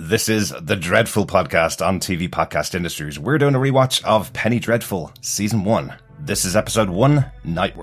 [0.00, 3.18] This is the Dreadful podcast on TV Podcast Industries.
[3.18, 5.92] We're doing a rewatch of Penny Dreadful, Season 1.
[6.20, 7.76] This is Episode 1, Night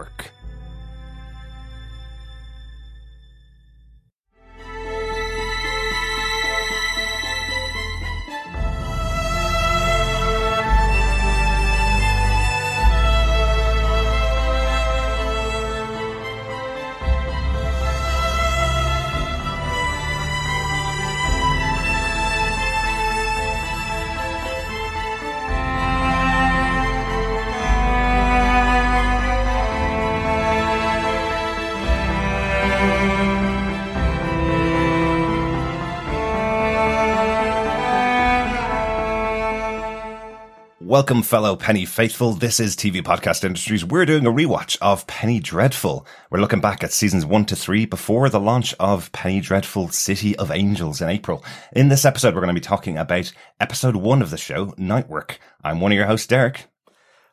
[40.96, 42.32] Welcome, fellow Penny faithful.
[42.32, 43.84] This is TV Podcast Industries.
[43.84, 46.08] We're doing a rewatch of Penny Dreadful.
[46.30, 50.38] We're looking back at seasons one to three before the launch of Penny Dreadful City
[50.38, 51.44] of Angels in April.
[51.74, 55.10] In this episode, we're going to be talking about episode one of the show, Night
[55.10, 55.38] Work.
[55.66, 56.68] I'm one of your hosts, Derek.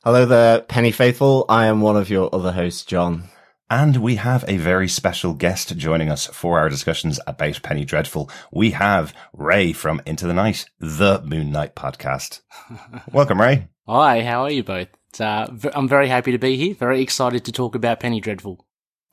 [0.02, 1.44] Hello there, Penny Faithful.
[1.48, 3.28] I am one of your other hosts, John.
[3.72, 8.28] And we have a very special guest joining us for our discussions about Penny Dreadful.
[8.52, 12.42] We have Ray from Into the Night, the Moon Knight podcast.
[13.12, 13.68] Welcome, Ray.
[13.88, 14.88] Hi, how are you both?
[15.18, 16.74] Uh, I'm very happy to be here.
[16.74, 18.62] Very excited to talk about Penny Dreadful.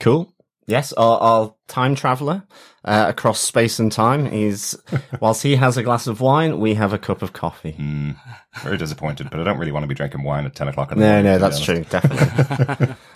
[0.02, 0.36] Cool.
[0.68, 2.44] Yes, our, our time traveler
[2.84, 4.78] uh, across space and time is,
[5.22, 7.78] whilst he has a glass of wine, we have a cup of coffee.
[7.80, 8.18] Mm,
[8.62, 11.00] very disappointed, but I don't really want to be drinking wine at 10 o'clock in
[11.00, 11.24] the no, morning.
[11.24, 11.86] No, no, that's true.
[11.86, 12.96] Definitely.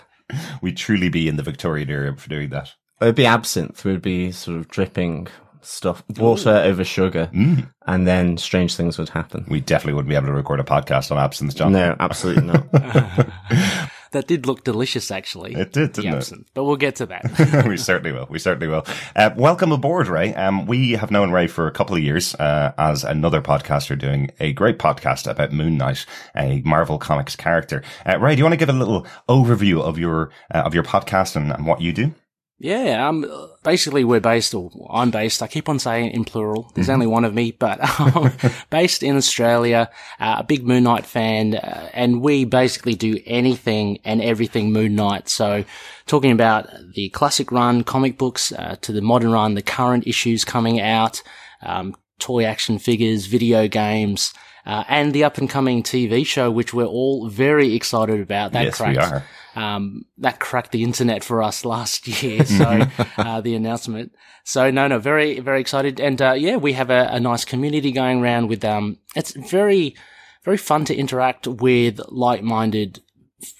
[0.64, 2.72] We'd truly be in the Victorian era for doing that.
[2.98, 3.84] It would be absinthe.
[3.84, 5.26] We'd be sort of dripping
[5.60, 6.68] stuff, water Ooh.
[6.70, 7.70] over sugar, mm.
[7.86, 9.44] and then strange things would happen.
[9.46, 11.72] We definitely wouldn't be able to record a podcast on absinthe, John.
[11.72, 12.66] No, absolutely not.
[14.14, 15.54] that did look delicious, actually.
[15.54, 16.46] It did, didn't it?
[16.54, 17.66] But we'll get to that.
[17.68, 18.26] we certainly will.
[18.30, 18.86] We certainly will.
[19.14, 20.34] Uh, welcome aboard, Ray.
[20.34, 24.30] Um, we have known Ray for a couple of years uh, as another podcaster doing
[24.40, 27.82] a great podcast about Moon Knight, a Marvel Comics character.
[28.06, 30.84] Uh, Ray, do you want to give a little overview of your uh, of your
[30.84, 32.14] podcast and, and what you do?
[32.58, 33.26] Yeah, um,
[33.64, 36.94] basically we're based, or I'm based, I keep on saying in plural, there's mm-hmm.
[36.94, 38.30] only one of me, but um,
[38.70, 43.98] based in Australia, uh, a big Moon Knight fan, uh, and we basically do anything
[44.04, 45.28] and everything Moon Knight.
[45.28, 45.64] So
[46.06, 50.44] talking about the classic run, comic books, uh, to the modern run, the current issues
[50.44, 51.22] coming out,
[51.62, 54.32] um, toy action figures, video games,
[54.66, 58.52] uh, and the up and coming TV show, which we're all very excited about.
[58.52, 59.24] That yes, cracked, we are.
[59.56, 62.44] Um, that cracked the internet for us last year.
[62.54, 62.86] So,
[63.18, 64.14] uh, the announcement.
[64.44, 66.00] So no, no, very, very excited.
[66.00, 69.96] And, uh, yeah, we have a, a, nice community going around with, um, it's very,
[70.44, 73.00] very fun to interact with like-minded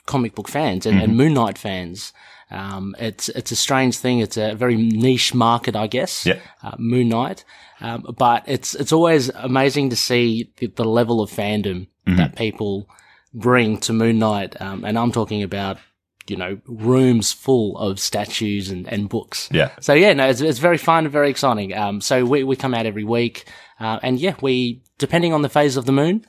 [0.07, 1.05] comic book fans and, mm-hmm.
[1.05, 2.13] and Moon Knight fans.
[2.51, 4.21] Um, it's it's a strange thing.
[4.21, 6.25] It's a very niche market, I guess.
[6.25, 6.39] Yeah.
[6.63, 7.45] Uh, Moon Knight,
[7.81, 12.17] um, but it's it's always amazing to see the, the level of fandom mm-hmm.
[12.17, 12.89] that people
[13.33, 15.79] bring to Moon Knight, um, and I'm talking about
[16.27, 19.49] you know rooms full of statues and, and books.
[19.53, 19.71] Yeah.
[19.81, 21.77] So yeah, no, it's, it's very fun and very exciting.
[21.77, 23.47] Um, so we we come out every week,
[23.81, 26.27] uh, and yeah, we depending on the phase of the moon,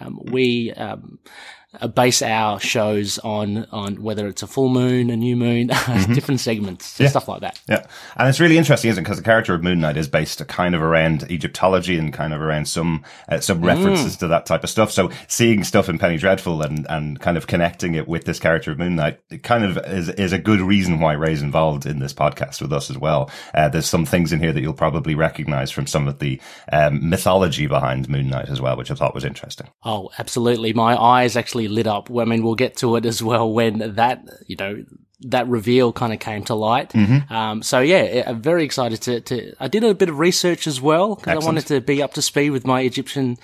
[0.00, 1.18] um, we um,
[1.94, 6.12] base our shows on on whether it's a full moon, a new moon, mm-hmm.
[6.12, 7.08] different segments, yeah.
[7.08, 7.60] stuff like that.
[7.68, 7.86] Yeah,
[8.16, 9.04] and it's really interesting, isn't it?
[9.04, 12.40] Because the character of Moon Knight is based kind of around Egyptology and kind of
[12.40, 14.18] around some uh, some references mm.
[14.20, 14.90] to that type of stuff.
[14.90, 18.72] So seeing stuff in Penny Dreadful and and kind of connecting it with this character
[18.72, 21.98] of Moon Knight, it kind of is is a good reason why Ray's involved in
[21.98, 23.30] this podcast with us as well.
[23.52, 26.40] Uh, there's some things in here that you'll probably recognize from some of the
[26.72, 29.68] um, mythology behind Moon Knight as well, which I thought was interesting.
[29.84, 30.72] Oh, absolutely!
[30.72, 32.10] My eyes actually lit up.
[32.10, 34.84] I mean, we'll get to it as well when that, you know,
[35.26, 36.90] that reveal kind of came to light.
[36.90, 37.32] Mm-hmm.
[37.32, 40.80] Um, so yeah, I'm very excited to, to, I did a bit of research as
[40.80, 43.36] well because I wanted to be up to speed with my Egyptian,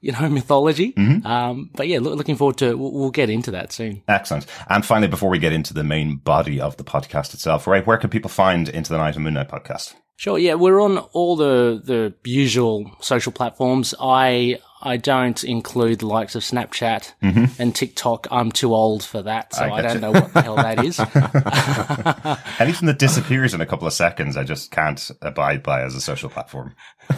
[0.00, 0.92] you know, mythology.
[0.92, 1.26] Mm-hmm.
[1.26, 4.02] Um, but yeah, look, looking forward to, we'll, we'll, get into that soon.
[4.08, 4.46] Excellent.
[4.68, 7.98] And finally, before we get into the main body of the podcast itself, right, where
[7.98, 9.94] can people find Into the Night and Moon Knight podcast?
[10.16, 10.38] Sure.
[10.38, 13.94] Yeah, we're on all the the usual social platforms.
[14.00, 17.60] I I don't include the likes of Snapchat mm-hmm.
[17.60, 18.28] and TikTok.
[18.30, 20.00] I'm too old for that, so I, I don't you.
[20.00, 21.00] know what the hell that is.
[22.60, 26.02] Anything that disappears in a couple of seconds, I just can't abide by as a
[26.02, 26.74] social platform.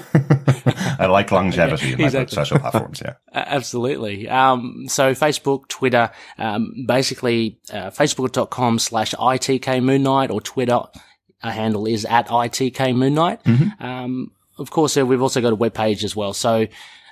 [0.99, 2.35] I like longevity in my exactly.
[2.35, 3.03] social platforms.
[3.05, 4.29] Yeah, absolutely.
[4.29, 10.81] Um, so Facebook, Twitter, um, basically uh, facebook.com slash itk moon knight or Twitter.
[11.43, 13.43] Our handle is at itk moon knight.
[13.45, 13.85] Mm-hmm.
[13.85, 16.33] Um, of course, uh, we've also got a web page as well.
[16.33, 16.67] So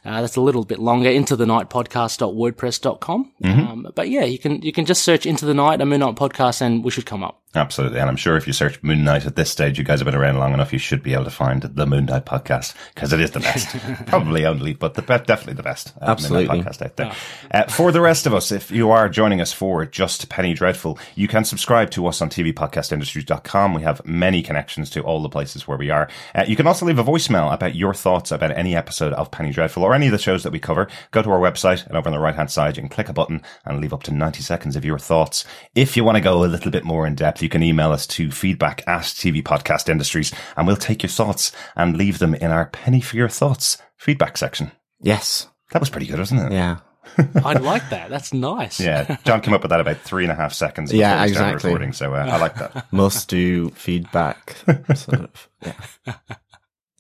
[0.05, 1.11] uh, that's a little bit longer.
[1.11, 3.33] Into the night podcast.wordpress.com.
[3.43, 3.61] Mm-hmm.
[3.61, 6.17] Um, but yeah, you can, you can just search into the night, a Moon Knight
[6.17, 7.44] podcast and we should come up.
[7.55, 8.01] Absolutely.
[8.01, 10.15] And I'm sure if you search Moon Knight at this stage, you guys have been
[10.15, 13.21] around long enough, you should be able to find the Moon Knight podcast because it
[13.21, 13.77] is the best.
[14.07, 15.93] Probably only, but the definitely the best.
[16.01, 16.59] Uh, Absolutely.
[16.59, 17.13] podcast out there.
[17.13, 17.49] Oh.
[17.53, 20.99] Uh, for the rest of us, if you are joining us for Just Penny Dreadful,
[21.15, 23.75] you can subscribe to us on tvpodcastindustries.com.
[23.75, 26.09] We have many connections to all the places where we are.
[26.35, 29.53] Uh, you can also leave a voicemail about your thoughts about any episode of Penny
[29.53, 30.89] Dreadful or any of the shows that we cover.
[31.13, 33.13] Go to our website and over on the right hand side, you can click a
[33.13, 35.45] button and leave up to 90 seconds of your thoughts.
[35.77, 38.07] If you want to go a little bit more in depth, you can email us
[38.09, 42.51] to feedback at TV Podcast Industries and we'll take your thoughts and leave them in
[42.51, 44.73] our penny for your thoughts feedback section.
[45.01, 45.47] Yes.
[45.73, 46.53] That was pretty good, wasn't it?
[46.53, 46.79] Yeah.
[47.45, 48.09] I like that.
[48.09, 48.81] That's nice.
[48.81, 50.93] Yeah, John came up with that about three and a half seconds.
[50.93, 51.69] yeah, exactly.
[51.71, 52.87] Recording, so uh, I like that.
[52.93, 54.57] Must do feedback.
[54.95, 55.49] sort of.
[55.63, 56.15] Yeah.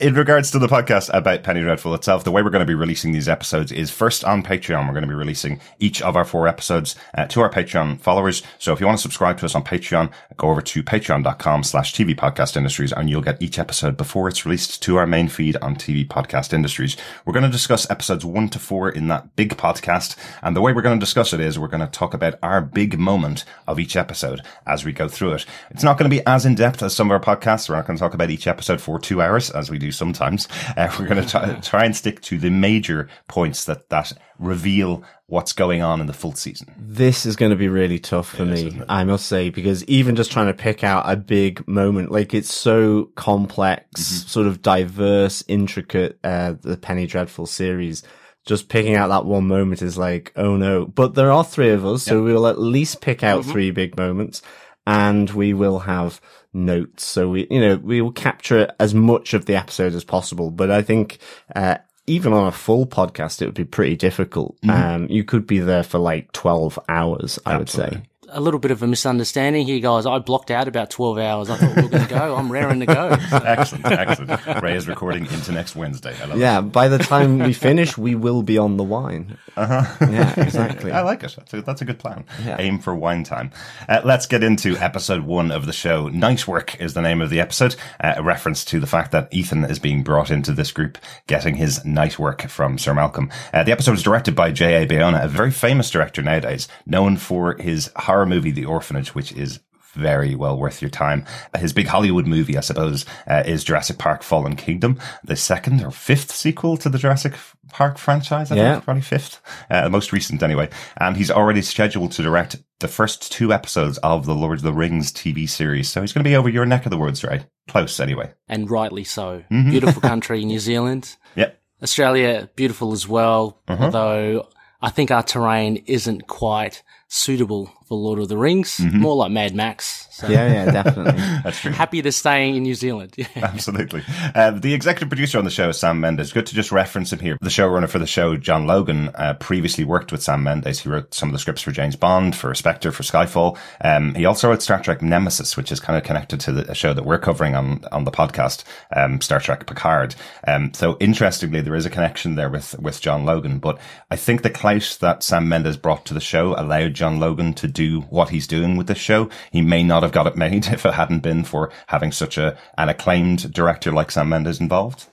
[0.00, 2.74] In regards to the podcast about Penny Dreadful itself, the way we're going to be
[2.74, 4.86] releasing these episodes is first on Patreon.
[4.86, 8.42] We're going to be releasing each of our four episodes uh, to our Patreon followers.
[8.58, 11.94] So if you want to subscribe to us on Patreon, go over to patreon.com slash
[11.94, 15.56] TV podcast industries and you'll get each episode before it's released to our main feed
[15.56, 16.96] on TV podcast industries.
[17.24, 20.16] We're going to discuss episodes one to four in that big podcast.
[20.42, 22.60] And the way we're going to discuss it is we're going to talk about our
[22.60, 25.46] big moment of each episode as we go through it.
[25.70, 27.68] It's not going to be as in depth as some of our podcasts.
[27.68, 30.48] We're not going to talk about each episode for two hours as we do sometimes.
[30.76, 35.04] Uh, we're going to try, try and stick to the major points that, that reveal
[35.26, 36.72] what's going on in the full season.
[36.78, 40.30] This is going to be really tough for me, I must say, because even just
[40.30, 44.28] trying to pick out a big moment, like it's so complex, mm-hmm.
[44.28, 48.02] sort of diverse, intricate, uh, the Penny Dreadful series.
[48.44, 50.84] Just picking out that one moment is like, oh no.
[50.84, 53.50] But there are three of us, so we'll at least pick out mm-hmm.
[53.50, 54.42] three big moments
[54.86, 56.20] and we will have
[56.52, 57.04] notes.
[57.04, 60.50] So we, you know, we will capture as much of the episode as possible.
[60.50, 61.18] But I think,
[61.54, 64.60] uh, even on a full podcast, it would be pretty difficult.
[64.62, 64.70] Mm-hmm.
[64.70, 67.96] Um, you could be there for like 12 hours, I Absolutely.
[67.98, 70.06] would say a little bit of a misunderstanding here, guys.
[70.06, 71.50] I blocked out about 12 hours.
[71.50, 72.36] I thought we were going to go.
[72.36, 73.16] I'm raring to go.
[73.30, 73.36] So.
[73.44, 74.62] excellent, excellent.
[74.62, 76.16] Ray is recording into next Wednesday.
[76.36, 79.38] yeah, by the time we finish, we will be on the wine.
[79.56, 80.06] Uh-huh.
[80.10, 80.90] Yeah, exactly.
[80.92, 81.34] I like it.
[81.36, 82.24] That's a, that's a good plan.
[82.44, 82.56] Yeah.
[82.58, 83.52] Aim for wine time.
[83.88, 86.08] Uh, let's get into episode one of the show.
[86.08, 89.32] Night Work is the name of the episode, uh, a reference to the fact that
[89.32, 93.30] Ethan is being brought into this group, getting his night work from Sir Malcolm.
[93.52, 94.86] Uh, the episode is directed by J.A.
[94.86, 99.32] Bayona, a very famous director nowadays, known for his horror horror movie, The Orphanage, which
[99.32, 99.60] is
[99.92, 101.24] very well worth your time.
[101.56, 105.92] His big Hollywood movie, I suppose, uh, is Jurassic Park Fallen Kingdom, the second or
[105.92, 107.34] fifth sequel to the Jurassic
[107.68, 108.50] Park franchise.
[108.50, 108.72] I yeah.
[108.72, 109.40] think probably fifth,
[109.70, 110.68] uh, most recent anyway.
[110.96, 114.72] And he's already scheduled to direct the first two episodes of the Lord of the
[114.72, 115.88] Rings TV series.
[115.88, 117.46] So he's going to be over your neck of the woods, right?
[117.68, 118.32] Close anyway.
[118.48, 119.44] And rightly so.
[119.50, 119.70] Mm-hmm.
[119.70, 121.16] Beautiful country, New Zealand.
[121.36, 121.60] Yep.
[121.82, 123.62] Australia, beautiful as well.
[123.68, 123.84] Uh-huh.
[123.84, 124.48] Although
[124.82, 126.82] I think our terrain isn't quite
[127.14, 128.98] suitable for Lord of the Rings, mm-hmm.
[128.98, 130.08] more like Mad Max.
[130.10, 130.28] So.
[130.28, 131.12] Yeah, yeah, definitely.
[131.44, 131.70] That's true.
[131.70, 133.14] Happy to stay in New Zealand.
[133.36, 134.02] Absolutely.
[134.34, 136.32] Uh, the executive producer on the show is Sam Mendes.
[136.32, 137.36] Good to just reference him here.
[137.40, 140.80] The showrunner for the show, John Logan, uh, previously worked with Sam Mendes.
[140.80, 143.58] He wrote some of the scripts for James Bond, for Spectre, for Skyfall.
[143.80, 146.94] Um, he also wrote Star Trek Nemesis, which is kind of connected to the show
[146.94, 148.64] that we're covering on, on the podcast,
[148.94, 150.14] um, Star Trek Picard.
[150.48, 153.78] Um, so interestingly, there is a connection there with, with John Logan, but
[154.10, 157.68] I think the clout that Sam Mendes brought to the show allowed John Logan to
[157.68, 159.28] do what he's doing with this show.
[159.52, 162.56] He may not have got it made if it hadn't been for having such a
[162.76, 165.08] an acclaimed director like Sam Mendes involved.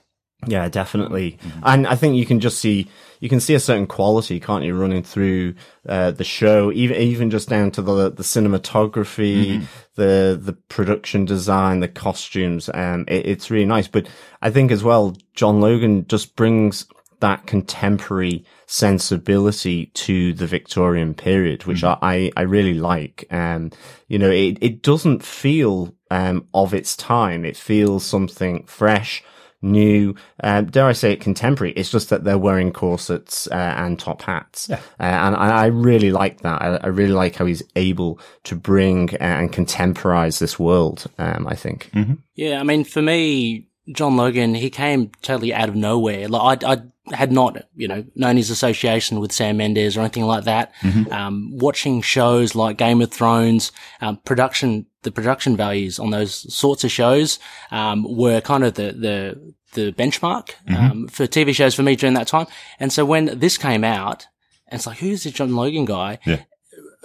[0.46, 1.38] Yeah, definitely.
[1.42, 1.60] Mm-hmm.
[1.62, 2.88] And I think you can just see,
[3.20, 5.54] you can see a certain quality, can't you, running through,
[5.88, 9.64] uh, the show, even, even just down to the, the cinematography, mm-hmm.
[9.94, 12.68] the, the production design, the costumes.
[12.74, 13.86] Um, it, it's really nice.
[13.86, 14.08] But
[14.40, 16.86] I think as well, John Logan just brings
[17.20, 22.02] that contemporary sensibility to the Victorian period, which mm-hmm.
[22.02, 23.26] I, I really like.
[23.30, 23.70] Um,
[24.08, 27.44] you know, it, it doesn't feel, um, of its time.
[27.44, 29.22] It feels something fresh,
[29.60, 31.74] new, um, dare I say it, contemporary.
[31.74, 34.76] It's just that they're wearing corsets uh, and top hats, yeah.
[34.98, 36.62] uh, and I, I, really like that.
[36.62, 41.04] I, I, really like how he's able to bring uh, and contemporize this world.
[41.18, 41.90] Um, I think.
[41.92, 42.14] Mm-hmm.
[42.36, 46.28] Yeah, I mean, for me, John Logan, he came totally out of nowhere.
[46.28, 50.24] Like I, I had not, you know, known his association with Sam Mendes or anything
[50.24, 50.72] like that.
[50.82, 51.12] Mm-hmm.
[51.12, 56.84] Um, watching shows like Game of Thrones, um, production, the production values on those sorts
[56.84, 60.74] of shows, um, were kind of the, the, the benchmark, mm-hmm.
[60.74, 62.46] Um, for TV shows for me during that time.
[62.78, 64.26] And so when this came out,
[64.68, 66.18] and it's like, who's this John Logan guy?
[66.24, 66.42] Yeah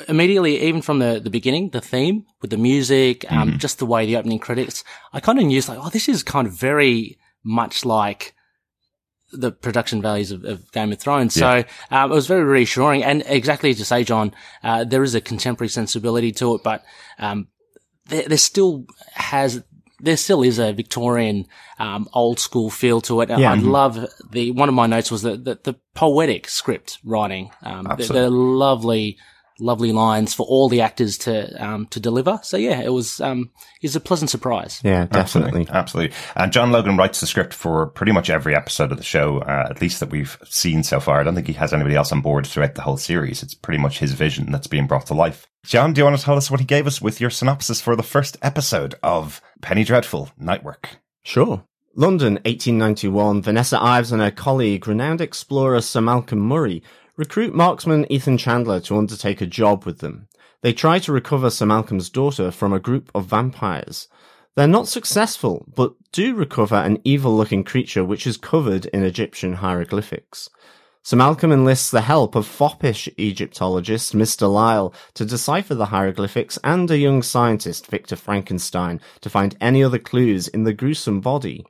[0.08, 3.58] immediately, even from the, the beginning, the theme with the music, um, mm-hmm.
[3.58, 6.48] just the way the opening credits, I kind of knew like, oh, this is kind
[6.48, 8.34] of very much like
[9.32, 11.36] the production values of, of Game of Thrones.
[11.36, 11.64] Yeah.
[11.64, 13.04] So, um, it was very reassuring.
[13.04, 16.84] And exactly as you say, John, uh, there is a contemporary sensibility to it, but,
[17.20, 17.48] um,
[18.08, 19.64] there, there still has
[20.00, 21.48] there still is a Victorian
[21.80, 23.30] um, old school feel to it.
[23.30, 23.54] Yeah.
[23.54, 27.52] I love the one of my notes was the the, the poetic script writing.
[27.64, 29.18] Um, the, the lovely
[29.60, 32.40] lovely lines for all the actors to um, to deliver.
[32.44, 34.82] So yeah, it was um, it was a pleasant surprise.
[34.84, 35.62] Yeah, definitely.
[35.62, 36.18] Absolutely, absolutely.
[36.36, 39.68] And John Logan writes the script for pretty much every episode of the show, uh,
[39.70, 41.20] at least that we've seen so far.
[41.20, 43.44] I don't think he has anybody else on board throughout the whole series.
[43.44, 45.48] It's pretty much his vision that's being brought to life.
[45.66, 47.96] John, do you want to tell us what he gave us with your synopsis for
[47.96, 50.98] the first episode of Penny Dreadful Night Work?
[51.24, 51.64] Sure.
[51.94, 53.42] London, 1891.
[53.42, 56.84] Vanessa Ives and her colleague, renowned explorer Sir Malcolm Murray,
[57.18, 60.28] recruit marksman Ethan Chandler to undertake a job with them.
[60.62, 64.08] They try to recover Sir Malcolm's daughter from a group of vampires.
[64.56, 69.54] They're not successful, but do recover an evil looking creature which is covered in Egyptian
[69.54, 70.50] hieroglyphics.
[71.04, 74.52] Sir Malcolm enlists the help of foppish Egyptologist Mr.
[74.52, 80.00] Lyle to decipher the hieroglyphics and a young scientist, Victor Frankenstein, to find any other
[80.00, 81.66] clues in the gruesome body.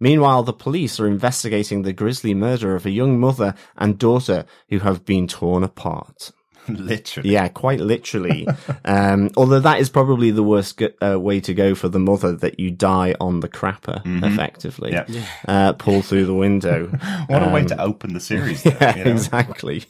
[0.00, 4.78] Meanwhile, the police are investigating the grisly murder of a young mother and daughter who
[4.80, 6.32] have been torn apart.
[6.68, 7.30] Literally.
[7.30, 8.46] Yeah, quite literally.
[8.84, 12.60] um, although that is probably the worst uh, way to go for the mother that
[12.60, 14.92] you die on the crapper, effectively.
[14.92, 15.12] Mm-hmm.
[15.14, 15.24] Yeah.
[15.48, 16.88] Uh, pull through the window.
[17.28, 18.62] What a way to open the series.
[18.62, 19.10] There, yeah, you know?
[19.12, 19.84] exactly.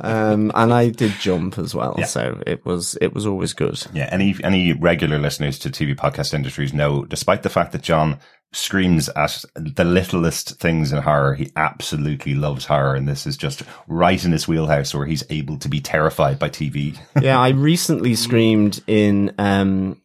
[0.00, 2.06] um, and I did jump as well, Yeah.
[2.06, 3.82] so it was it was always good.
[3.92, 8.18] Yeah, any any regular listeners to TV podcast industries know, despite the fact that John
[8.52, 13.62] screams at the littlest things in horror, he absolutely loves horror, and this is just
[13.86, 16.98] right in his wheelhouse, where he's able to be terrified by TV.
[17.20, 20.00] yeah, I recently screamed in um,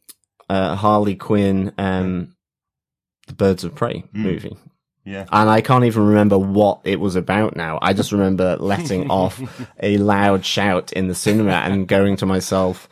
[0.50, 2.36] uh, Harley Quinn, um,
[3.28, 4.58] the Birds of Prey movie.
[5.04, 5.26] Yeah.
[5.32, 7.80] And I can't even remember what it was about now.
[7.82, 9.42] I just remember letting off
[9.80, 12.88] a loud shout in the cinema and going to myself,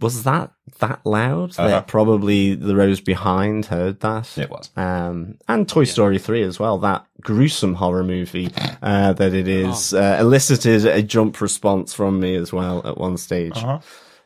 [0.00, 1.50] was that that loud?
[1.58, 1.68] Uh-huh.
[1.68, 4.36] That probably the rows behind heard that.
[4.36, 4.70] It was.
[4.76, 8.50] Um, and Toy Story 3 as well, that gruesome horror movie,
[8.82, 13.16] uh, that it is, uh, elicited a jump response from me as well at one
[13.16, 13.56] stage.
[13.56, 13.78] Uh-huh.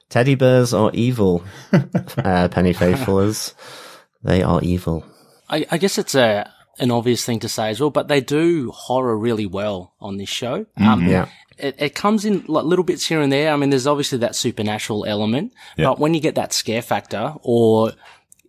[0.08, 3.54] Teddy bears are evil, uh, Penny Faithfulers.
[4.22, 5.04] They are evil.
[5.48, 8.70] I, I guess it's a an obvious thing to say as well, but they do
[8.72, 10.66] horror really well on this show.
[10.76, 11.28] Um, Yeah.
[11.58, 13.52] It, it comes in like little bits here and there.
[13.52, 15.86] I mean, there's obviously that supernatural element, Yeah.
[15.86, 17.92] but when you get that scare factor, or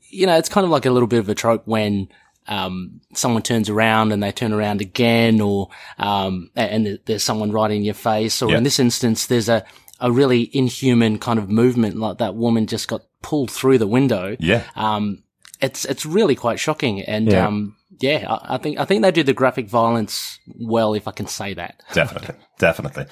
[0.09, 2.07] you know, it's kind of like a little bit of a trope when
[2.47, 7.71] um, someone turns around and they turn around again, or um, and there's someone right
[7.71, 8.57] in your face, or Yeah.
[8.57, 9.65] in this instance, there's a
[10.01, 14.35] a really inhuman kind of movement, like that woman just got pulled through the window
[14.41, 14.63] Yeah.
[14.75, 15.23] um,
[15.61, 17.47] it's it's really quite shocking, and Yeah.
[17.47, 21.11] um, yeah, I, I think I think they do the graphic violence well, if I
[21.11, 21.81] can say that.
[21.93, 22.35] Definitely.
[22.57, 23.05] Definitely.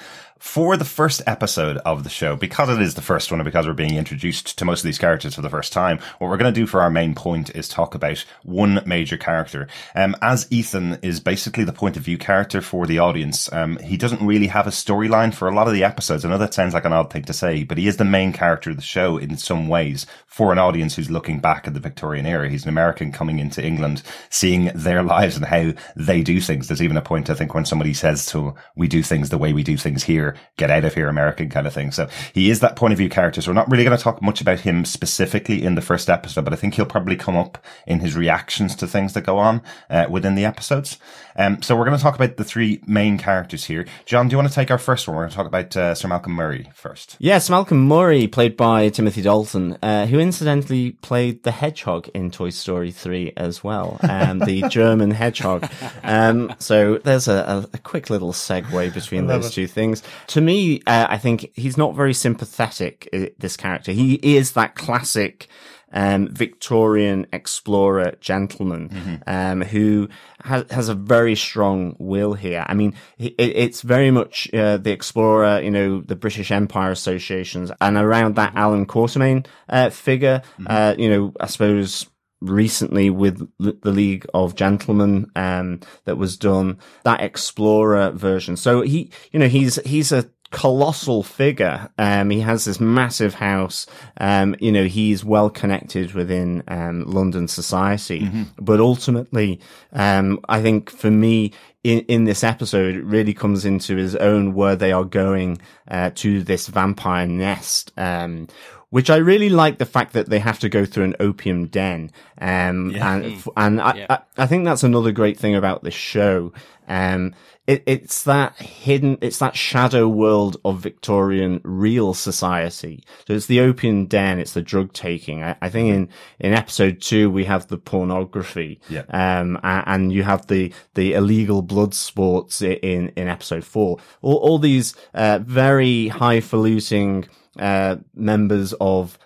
[0.44, 3.66] For the first episode of the show, because it is the first one and because
[3.66, 6.52] we're being introduced to most of these characters for the first time, what we're going
[6.52, 9.68] to do for our main point is talk about one major character.
[9.94, 13.96] Um, as Ethan is basically the point of view character for the audience, um, he
[13.96, 16.26] doesn't really have a storyline for a lot of the episodes.
[16.26, 18.34] I know that sounds like an odd thing to say, but he is the main
[18.34, 21.80] character of the show in some ways for an audience who's looking back at the
[21.80, 22.50] Victorian era.
[22.50, 26.68] He's an American coming into England, seeing their lives and how they do things.
[26.68, 29.52] There's even a point, I think, when somebody says to, we do things the way
[29.52, 31.90] we do things here, get out of here, American kind of thing.
[31.90, 33.42] So he is that point of view character.
[33.42, 36.44] So we're not really going to talk much about him specifically in the first episode,
[36.44, 39.60] but I think he'll probably come up in his reactions to things that go on
[39.90, 40.98] uh, within the episodes.
[41.36, 43.86] Um, so we're going to talk about the three main characters here.
[44.04, 45.16] John, do you want to take our first one?
[45.16, 47.16] We're going to talk about uh, Sir Malcolm Murray first.
[47.18, 52.50] Yes, Malcolm Murray, played by Timothy Dalton, uh, who incidentally played the hedgehog in Toy
[52.50, 55.68] Story 3 as well, um, the German hedgehog.
[56.02, 60.02] Um, so there's a, a, a quick little segue between those two things.
[60.28, 63.92] To me, uh, I think he's not very sympathetic, uh, this character.
[63.92, 65.48] He is that classic
[65.94, 70.08] um, Victorian explorer gentleman um, who
[70.42, 72.64] has, has a very strong will here.
[72.68, 77.70] I mean, it, it's very much uh, the explorer, you know, the British Empire Associations,
[77.80, 80.42] and around that Allan Quatermain uh, figure.
[80.66, 82.06] Uh, you know, I suppose
[82.40, 88.56] recently with the League of Gentlemen um, that was done, that explorer version.
[88.56, 91.88] So he, you know, he's he's a colossal figure.
[91.98, 93.86] Um, he has this massive house.
[94.18, 98.28] Um, you know, he's well connected within um, London society.
[98.58, 99.60] But ultimately,
[99.92, 104.54] um, I think for me, in, in this episode, it really comes into his own
[104.54, 105.58] where they are going,
[105.88, 108.48] uh, to this vampire nest, um,
[108.90, 112.10] which I really like the fact that they have to go through an opium den.
[112.40, 113.14] Um, Yeah.
[113.16, 114.06] and, and I, Yeah.
[114.08, 116.52] I, I think that's another great thing about this show.
[116.88, 117.34] Um,
[117.66, 123.02] it, it's that hidden, it's that shadow world of Victorian real society.
[123.26, 125.42] So it's the opium den, it's the drug taking.
[125.42, 126.08] I, I think in,
[126.40, 128.80] in episode two, we have the pornography.
[128.88, 129.04] Yeah.
[129.08, 133.98] Um, a- and you have the, the illegal blood sports in, in episode four.
[134.20, 137.26] All, all these, uh, very highfalutin,
[137.58, 139.18] uh, members of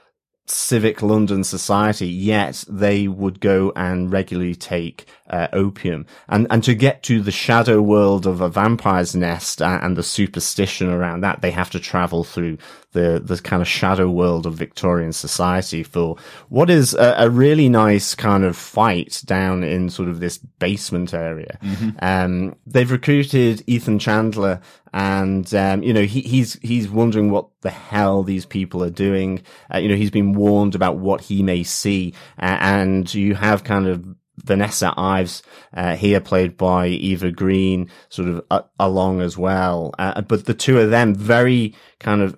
[0.50, 6.06] civic London society, yet they would go and regularly take uh, opium.
[6.28, 10.02] And and to get to the shadow world of a vampire's nest and, and the
[10.02, 12.58] superstition around that, they have to travel through
[12.98, 16.16] the the kind of shadow world of Victorian society for
[16.48, 21.14] what is a, a really nice kind of fight down in sort of this basement
[21.14, 21.58] area.
[22.00, 24.60] Um, they've recruited Ethan Chandler
[24.92, 29.42] and um, you know he, he's he's wondering what the hell these people are doing.
[29.72, 33.64] Uh, you know he's been warned about what he may see, uh, and you have
[33.64, 34.04] kind of
[34.44, 35.42] Vanessa Ives
[35.74, 39.94] uh, here, played by Eva Green, sort of uh, along as well.
[39.98, 42.36] Uh, but the two of them very kind of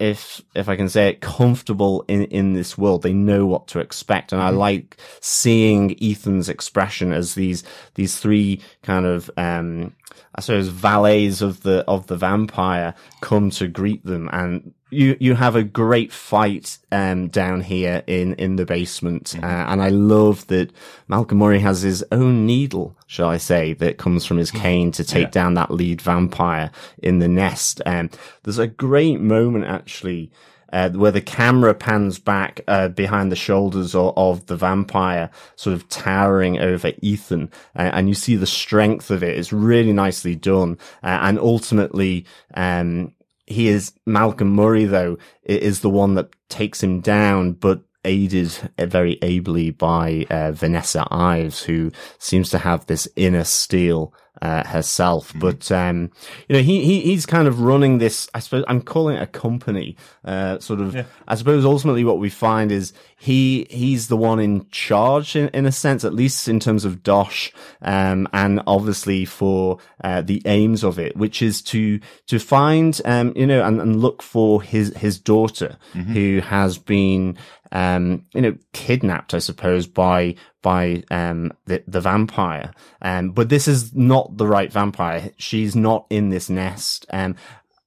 [0.00, 3.02] if if I can say it, comfortable in in this world.
[3.02, 7.62] They know what to expect, and I like seeing Ethan's expression as these
[7.94, 9.94] these three kind of um
[10.34, 15.34] I suppose valets of the of the vampire come to greet them, and you you
[15.34, 20.46] have a great fight um down here in in the basement, uh, and I love
[20.48, 20.70] that
[21.08, 25.04] Malcolm Murray has his own needle, shall I say, that comes from his cane to
[25.04, 25.30] take Yeah.
[25.30, 26.70] down that lead vampire
[27.02, 27.80] in the nest.
[27.86, 28.10] Um,
[28.42, 30.30] there's a great moment actually.
[30.72, 35.74] Uh, where the camera pans back uh, behind the shoulders of, of the vampire, sort
[35.74, 39.36] of towering over Ethan, uh, and you see the strength of it.
[39.36, 43.12] It's really nicely done, uh, and ultimately, um,
[43.50, 48.86] he is Malcolm Murray though is the one that takes him down, but aided uh,
[48.86, 55.32] very ably by uh, Vanessa Ives, who seems to have this inner steel uh, herself.
[55.34, 56.10] But um,
[56.48, 58.28] you know, he, he he's kind of running this.
[58.34, 59.96] I suppose I'm calling it a company.
[60.24, 60.94] Uh, sort of.
[61.28, 65.66] I suppose ultimately what we find is he he's the one in charge in, in
[65.66, 70.84] a sense, at least in terms of Dosh, um, and obviously for uh, the aims
[70.84, 74.96] of it, which is to to find um, you know and, and look for his
[74.96, 77.36] his daughter who has been
[77.72, 82.72] um, you know, kidnapped, I suppose, by, by, um, the, the vampire.
[83.02, 85.30] Um, but this is not the right vampire.
[85.36, 87.06] She's not in this nest.
[87.10, 87.36] Um,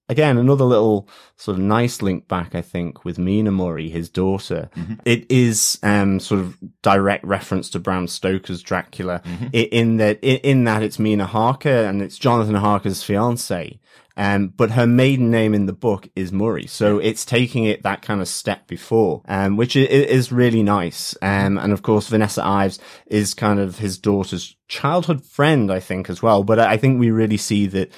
[0.10, 1.08] again, another little
[1.38, 4.70] sort of nice link back, I think, with Mina Murray, his daughter.
[5.06, 9.22] It is, um, sort of direct reference to Bram Stoker's Dracula
[9.54, 13.80] i in that, in that it's Mina Harker and it's Jonathan Harker's fiance.
[14.16, 16.68] Um, but her maiden name in the book is Murray.
[16.68, 21.16] So it's taking it that kind of step before, um, which is really nice.
[21.22, 26.10] Um, and of course, Vanessa Ives is kind of his daughter's childhood friend, I think,
[26.10, 26.44] as well.
[26.44, 27.92] But I think we really see that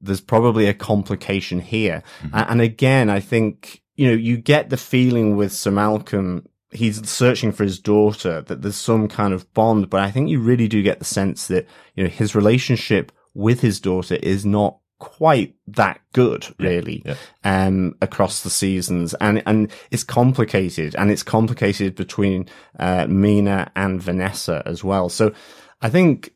[0.00, 2.02] there's probably a complication here.
[2.34, 7.08] A- And again, I think, you know, you get the feeling with Sir Malcolm, he's
[7.08, 10.68] searching for his daughter, that there's some kind of bond, but I think you really
[10.68, 15.54] do get the sense that, you know, his relationship with his daughter is not quite
[15.66, 17.16] that good, really, yeah.
[17.44, 19.14] um, across the seasons.
[19.14, 25.08] And, and it's complicated and it's complicated between, uh, Mina and Vanessa as well.
[25.08, 25.32] So
[25.80, 26.32] I think,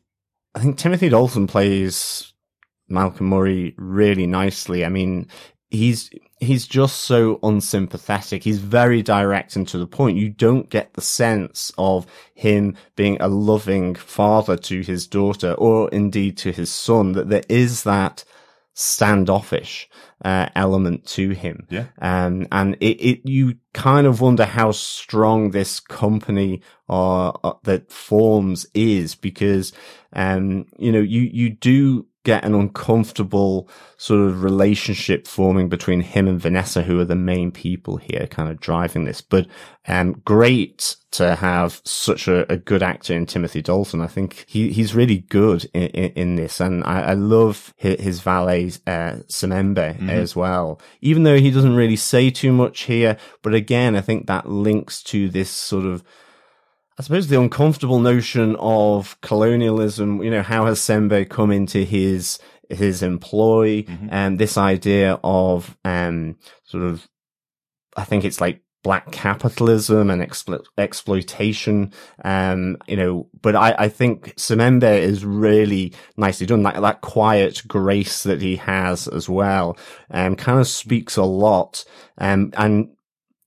[0.53, 2.33] I think Timothy Dalton plays
[2.87, 4.85] Malcolm Murray really nicely.
[4.85, 5.27] I mean,
[5.71, 8.43] he's he's just so unsympathetic.
[8.43, 10.17] He's very direct and to the point.
[10.17, 15.87] You don't get the sense of him being a loving father to his daughter or
[15.89, 18.23] indeed to his son that there is that
[18.73, 19.89] standoffish
[20.23, 21.67] uh, element to him.
[21.69, 21.85] Yeah.
[22.01, 27.91] Um, and it, it, you kind of wonder how strong this company uh, uh, that
[27.91, 29.73] forms is because,
[30.13, 36.27] um, you know, you, you do get an uncomfortable sort of relationship forming between him
[36.27, 39.21] and Vanessa, who are the main people here kind of driving this.
[39.21, 39.47] But,
[39.87, 44.01] um, great to have such a, a good actor in Timothy Dalton.
[44.01, 46.59] I think he, he's really good in, in, in this.
[46.59, 51.75] And I, I love his, his valet, uh, Sembene as well, even though he doesn't
[51.75, 53.17] really say too much here.
[53.41, 56.03] But again, I think that links to this sort of,
[56.99, 62.37] I suppose the uncomfortable notion of colonialism, you know, how has Sembe come into his,
[62.69, 67.07] his employ and this idea of, um, sort of,
[67.97, 71.93] I think it's like black capitalism and explo- exploitation.
[72.23, 76.63] Um, you know, but I, I think Sembene is really nicely done.
[76.63, 79.77] That, that quiet grace that he has as well,
[80.09, 81.85] um, kind of speaks a lot.
[82.17, 82.89] Um, and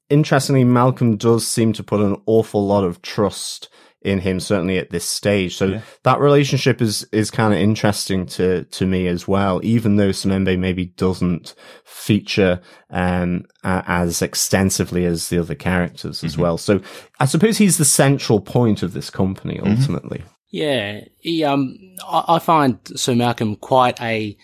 [0.09, 3.69] interestingly, Malcolm does seem to put an awful lot of trust
[4.05, 5.57] in him, certainly at this stage.
[5.57, 5.81] So yeah.
[6.03, 10.59] that relationship is, is kind of interesting to, to me as well, even though Sembene
[10.59, 16.43] maybe doesn't feature, um, uh, as extensively as the other characters as mm-hmm.
[16.43, 16.59] well.
[16.59, 16.83] So
[17.19, 19.71] I suppose he's the central point of this company mm-hmm.
[19.71, 20.19] ultimately.
[20.19, 20.29] Mm-hmm.
[20.51, 21.01] Yeah.
[21.21, 24.37] He, um, I, I, find Sir Malcolm quite a,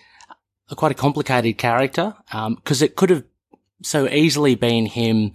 [0.70, 3.24] a quite a complicated character, um, cause it could have
[3.82, 5.32] so easily been him,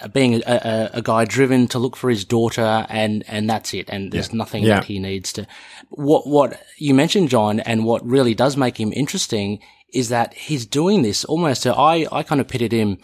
[0.00, 3.72] uh, being a, a, a, guy driven to look for his daughter and, and that's
[3.74, 3.88] it.
[3.88, 4.36] And there's yeah.
[4.36, 4.74] nothing yeah.
[4.76, 5.46] that he needs to.
[5.90, 9.60] What, what you mentioned, John, and what really does make him interesting
[9.92, 12.98] is that he's doing this almost to, I, I kind of pitted him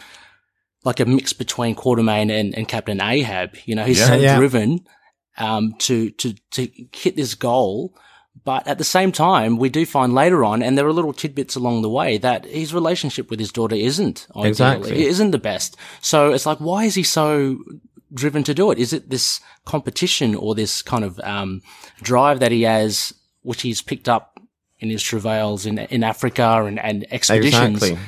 [0.83, 3.55] like a mix between Quatermain and, and Captain Ahab.
[3.65, 4.85] You know, he's yeah, so driven,
[5.37, 7.97] um, to, to, to hit this goal
[8.45, 11.55] but at the same time, we do find later on, and there are little tidbits
[11.55, 14.49] along the way, that his relationship with his daughter isn't ideal.
[14.49, 14.91] Exactly.
[14.91, 15.77] It isn't the best.
[16.01, 17.59] So it's like, why is he so
[18.13, 18.79] driven to do it?
[18.79, 21.61] Is it this competition or this kind of um,
[22.01, 24.39] drive that he has, which he's picked up
[24.79, 27.81] in his travails in in Africa and, and expeditions?
[27.81, 27.99] Exactly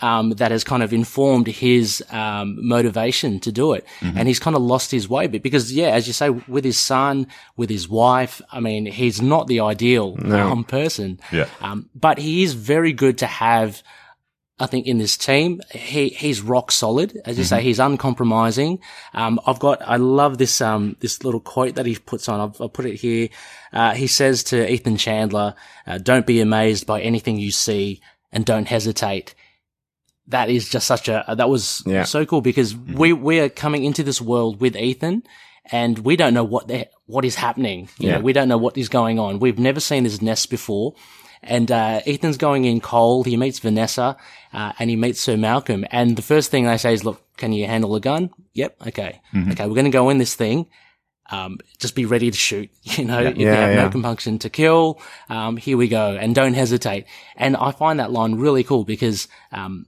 [0.00, 3.86] um, that has kind of informed his um, motivation to do it.
[4.00, 4.18] Mm-hmm.
[4.18, 6.78] And he's kind of lost his way but because, yeah, as you say, with his
[6.78, 10.48] son, with his wife, I mean, he's not the ideal no.
[10.48, 11.20] um, person.
[11.32, 11.48] Yeah.
[11.60, 13.82] Um, but he is very good to have.
[14.60, 17.16] I think in this team, he, he's rock solid.
[17.24, 17.48] As you mm-hmm.
[17.48, 18.80] say, he's uncompromising.
[19.14, 22.40] Um, I've got, I love this, um, this little quote that he puts on.
[22.40, 23.28] I've, I'll put it here.
[23.72, 25.54] Uh, he says to Ethan Chandler,
[25.86, 28.00] uh, don't be amazed by anything you see
[28.32, 29.36] and don't hesitate
[30.28, 32.04] that is just such a that was yeah.
[32.04, 32.96] so cool because mm.
[32.96, 35.22] we we are coming into this world with Ethan
[35.70, 37.88] and we don't know what the, what is happening.
[37.98, 38.16] You yeah.
[38.16, 39.38] know, we don't know what is going on.
[39.38, 40.94] We've never seen this nest before.
[41.42, 43.26] And uh, Ethan's going in cold.
[43.26, 44.16] He meets Vanessa,
[44.52, 45.84] uh, and he meets Sir Malcolm.
[45.92, 48.88] And the first thing they say is, "Look, can you handle a gun?" Yep.
[48.88, 49.20] Okay.
[49.32, 49.52] Mm-hmm.
[49.52, 49.66] Okay.
[49.68, 50.66] We're going to go in this thing.
[51.30, 52.70] Um, just be ready to shoot.
[52.82, 53.28] You know, yeah.
[53.28, 53.82] if yeah, you have yeah.
[53.84, 57.06] no compunction to kill, um, here we go, and don't hesitate.
[57.36, 59.86] And I find that line really cool because um,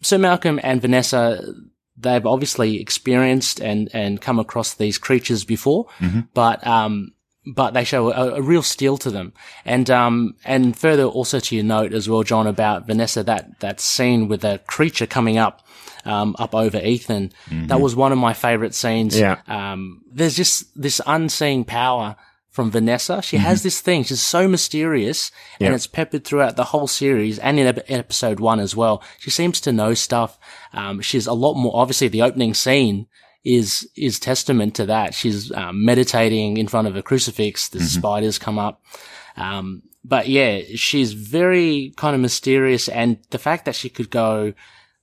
[0.00, 1.54] so Malcolm and Vanessa,
[1.96, 6.20] they've obviously experienced and, and come across these creatures before, mm-hmm.
[6.34, 7.12] but, um,
[7.54, 9.32] but they show a, a, real steel to them.
[9.64, 13.80] And, um, and further also to your note as well, John, about Vanessa, that, that
[13.80, 15.66] scene with the creature coming up,
[16.04, 17.32] um, up over Ethan.
[17.48, 17.66] Mm-hmm.
[17.68, 19.18] That was one of my favorite scenes.
[19.18, 19.40] Yeah.
[19.46, 22.16] Um, there's just this unseen power
[22.58, 23.22] from Vanessa.
[23.22, 23.46] She mm-hmm.
[23.46, 24.02] has this thing.
[24.02, 28.74] She's so mysterious and it's peppered throughout the whole series and in episode one as
[28.74, 29.00] well.
[29.20, 30.40] She seems to know stuff.
[30.72, 33.06] Um, she's a lot more, obviously the opening scene
[33.44, 35.14] is, is testament to that.
[35.14, 37.68] She's um, meditating in front of a crucifix.
[37.68, 37.86] The mm-hmm.
[37.86, 38.82] spiders come up.
[39.36, 44.52] Um, but yeah, she's very kind of mysterious and the fact that she could go,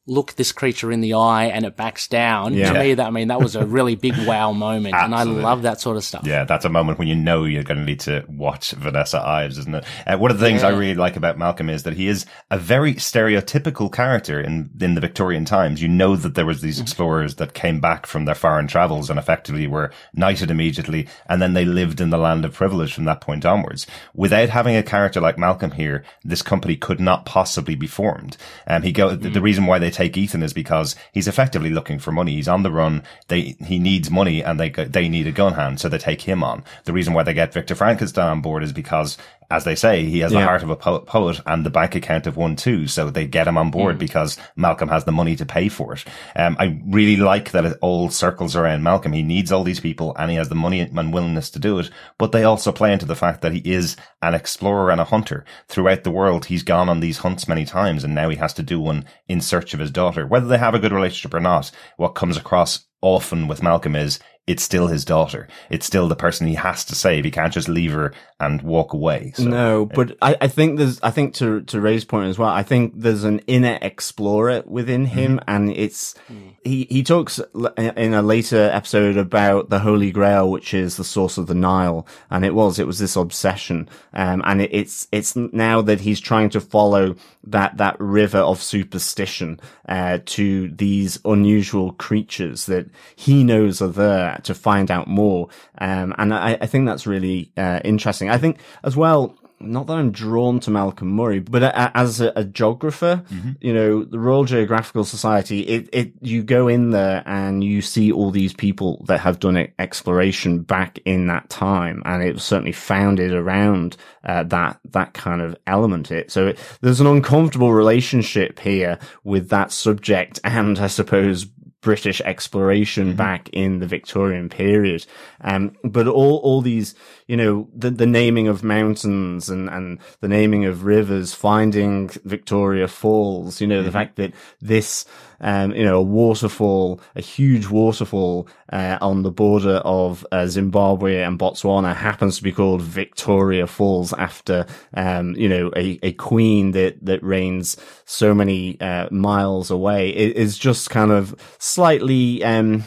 [0.08, 2.54] look this creature in the eye and it backs down.
[2.54, 2.74] Yeah.
[2.74, 5.64] To me, that I mean that was a really big wow moment, and I love
[5.64, 6.26] that sort of stuff.
[6.26, 9.58] Yeah, that's a moment when you know you're going to need to watch Vanessa Ives,
[9.58, 9.86] isn't it?
[10.06, 10.70] Uh, one of the things yeah.
[10.70, 14.96] I really like about Malcolm is that he is a very stereotypical character in in
[14.96, 15.82] the Victorian times.
[15.82, 16.84] You know that there was these mm-hmm.
[16.84, 21.54] explorers that came back from their foreign travels and effectively were knighted immediately, and then
[21.54, 23.88] they lived in the land of privilege from that point onwards.
[24.14, 28.38] Without having a character like Malcolm here, this company could not possibly be formed.
[28.68, 29.22] Um, he go mm-hmm.
[29.24, 29.44] the, the mm.
[29.44, 32.34] reason why they take Ethan is because he's effectively looking for money.
[32.36, 33.04] He's on the run.
[33.28, 36.44] They he needs money, and they they need a gun hand, so they take him
[36.44, 36.64] on.
[36.84, 39.18] The reason why they get Victor Frankenstein on board is because
[39.50, 42.28] as they say, he has the heart of a po- poet and the bank account
[42.28, 42.88] of one too.
[42.88, 44.00] So they get him on board mm.
[44.00, 46.04] because Malcolm has the money to pay for it.
[46.36, 49.14] Um, I really like that it all circles around Malcolm.
[49.14, 51.90] He needs all these people and he has the money and willingness to do it.
[52.18, 55.46] But they also play into the fact that he is an explorer and a hunter
[55.68, 56.46] throughout the world.
[56.46, 59.42] He's gone on these hunts many times and now he has to do one in
[59.42, 60.26] search of his daughter.
[60.26, 64.20] Whether they have a good relationship or not, what comes across often with Malcolm is
[64.48, 65.48] it's still his daughter.
[65.72, 67.24] It's still the person he has to save.
[67.24, 69.34] He can't just leave her and walk away.
[69.36, 72.50] So, no, but I, I think there's, I think to, to Ray's point as well,
[72.50, 75.50] I think there's an inner explorer within him mm-hmm.
[75.50, 76.54] and it's, mm.
[76.64, 77.40] he, he talks
[77.78, 82.06] in a later episode about the Holy Grail, which is the source of the Nile.
[82.30, 83.90] And it was, it was this obsession.
[84.14, 87.16] Um, and it, it's, it's now that he's trying to follow
[87.48, 94.40] that, that river of superstition, uh, to these unusual creatures that he knows are there
[94.44, 95.50] to find out more.
[95.78, 98.30] Um, and I, I think that's really uh, interesting.
[98.30, 102.32] I think as well, not that I'm drawn to Malcolm Murray, but a, as a,
[102.36, 103.52] a geographer, mm-hmm.
[103.62, 108.12] you know, the Royal Geographical Society, it, it, you go in there and you see
[108.12, 112.02] all these people that have done exploration back in that time.
[112.06, 116.12] And it was certainly founded around, uh, that, that kind of element.
[116.12, 121.48] It, so it, there's an uncomfortable relationship here with that subject and I suppose
[121.86, 123.18] British exploration mm-hmm.
[123.18, 125.06] back in the Victorian period.
[125.42, 126.96] Um, but all, all these,
[127.28, 132.88] you know, the, the naming of mountains and, and the naming of rivers, finding Victoria
[132.88, 133.86] Falls, you know, mm-hmm.
[133.86, 135.06] the fact that this,
[135.42, 141.24] um, you know, a waterfall, a huge waterfall, uh, on the border of uh, Zimbabwe
[141.24, 146.72] and Botswana happens to be called Victoria Falls after, um, you know, a, a queen
[146.72, 150.10] that, that reigns so many, uh, miles away.
[150.10, 152.84] It is just kind of slightly, um,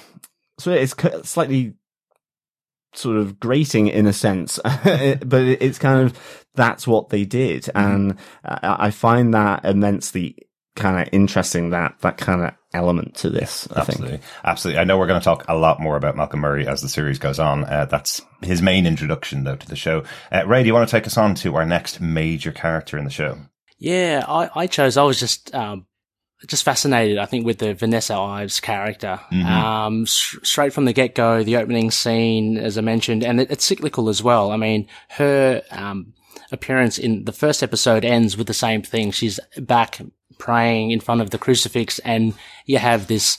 [0.61, 0.95] so it's
[1.29, 1.75] slightly
[2.95, 7.65] sort of grating in a sense, but it's kind of, that's what they did.
[7.65, 7.79] Mm-hmm.
[7.79, 10.49] And I find that immensely
[10.79, 13.69] kind of interesting that that kind of element to this.
[13.75, 14.23] I absolutely, think.
[14.45, 14.81] absolutely.
[14.81, 17.19] I know we're going to talk a lot more about Malcolm Murray as the series
[17.19, 17.65] goes on.
[17.65, 20.05] Uh, that's his main introduction, though, to the show.
[20.33, 23.05] Uh, Ray, do you want to take us on to our next major character in
[23.05, 23.39] the show?
[23.79, 24.97] Yeah, I, I chose.
[24.97, 25.87] I was just um,
[26.47, 27.19] just fascinated.
[27.19, 29.47] I think with the Vanessa Ives character, mm-hmm.
[29.47, 33.51] um, sh- straight from the get go, the opening scene, as I mentioned, and it,
[33.51, 34.53] it's cyclical as well.
[34.53, 36.15] I mean, her um,
[36.53, 39.11] appearance in the first episode ends with the same thing.
[39.11, 40.01] She's back
[40.39, 42.33] praying in front of the crucifix and
[42.65, 43.39] you have this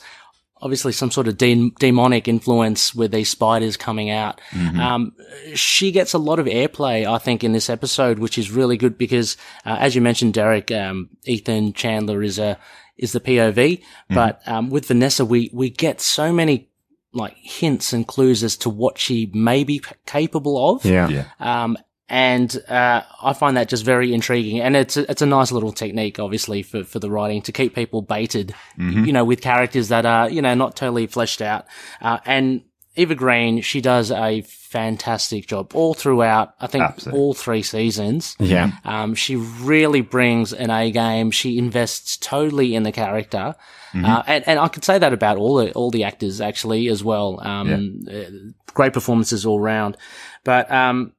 [0.62, 4.40] obviously some sort of de- demonic influence with these spiders coming out.
[4.50, 4.78] Mm-hmm.
[4.78, 5.12] Um,
[5.54, 8.98] she gets a lot of airplay, I think, in this episode, which is really good
[8.98, 12.58] because, uh, as you mentioned, Derek, um, Ethan Chandler is a,
[13.00, 14.14] is the POV, mm-hmm.
[14.14, 16.68] but, um, with Vanessa, we, we get so many
[17.12, 20.84] like hints and clues as to what she may be capable of.
[20.84, 21.08] Yeah.
[21.08, 21.24] yeah.
[21.40, 21.76] Um,
[22.08, 25.70] and uh, I find that just very intriguing, and it's a, it's a nice little
[25.70, 29.04] technique, obviously, for, for the writing to keep people baited, mm-hmm.
[29.04, 31.66] you know, with characters that are you know not totally fleshed out.
[32.00, 32.62] Uh, and
[33.00, 36.54] Eva Green, she does a fantastic job all throughout.
[36.60, 37.20] I think Absolutely.
[37.20, 38.36] all three seasons.
[38.38, 41.30] Yeah, um, she really brings an A game.
[41.30, 43.54] She invests totally in the character.
[43.92, 44.04] Mm-hmm.
[44.04, 47.02] Uh, and, and I could say that about all the, all the actors actually as
[47.02, 47.40] well.
[47.42, 48.18] Um, yeah.
[48.18, 48.30] uh,
[48.72, 49.96] great performances all round.
[50.44, 51.12] But, um,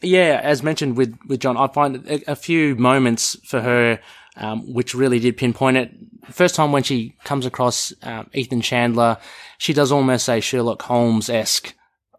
[0.00, 4.00] yeah, as mentioned with, with John, I find a, a few moments for her,
[4.36, 5.90] um, which really did pinpoint it.
[6.30, 9.18] First time when she comes across um, Ethan Chandler,
[9.58, 11.74] she does almost a Sherlock Holmes esque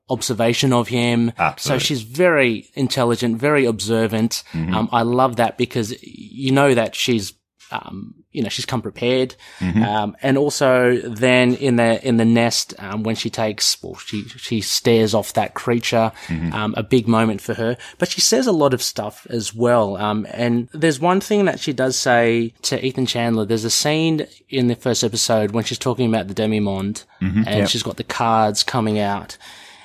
[0.10, 1.32] observation of him.
[1.38, 1.80] Absolutely.
[1.80, 4.44] So she's very intelligent, very observant.
[4.54, 4.74] Mm-hmm.
[4.76, 7.34] Um, I love that because you know that she's
[7.72, 9.36] um, you know, she's come prepared.
[9.60, 9.84] Mm-hmm.
[9.84, 14.24] Um, and also then in the, in the nest, um, when she takes, well, she,
[14.24, 16.54] she stares off that creature, mm-hmm.
[16.54, 19.98] um, a big moment for her, but she says a lot of stuff as well.
[19.98, 23.46] Um, and there's one thing that she does say to Ethan Chandler.
[23.46, 27.44] There's a scene in the first episode when she's talking about the demi-monde mm-hmm.
[27.48, 27.70] and yep.
[27.70, 29.38] she's got the cards coming out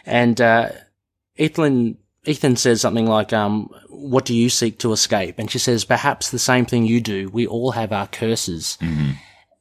[0.05, 0.71] and, uh,
[1.37, 5.39] Ethan Ethan says something like, um, what do you seek to escape?
[5.39, 7.31] And she says, perhaps the same thing you do.
[7.31, 8.77] We all have our curses.
[8.81, 9.13] Mm-hmm.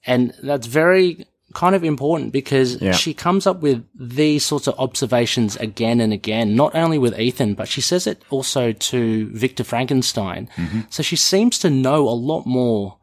[0.06, 2.92] And that's very kind of important because yeah.
[2.92, 7.56] she comes up with these sorts of observations again and again, not only with Ethan,
[7.56, 10.50] but she says it also to Victor Frankenstein.
[10.56, 10.82] Mm-hmm.
[10.90, 12.99] So she seems to know a lot more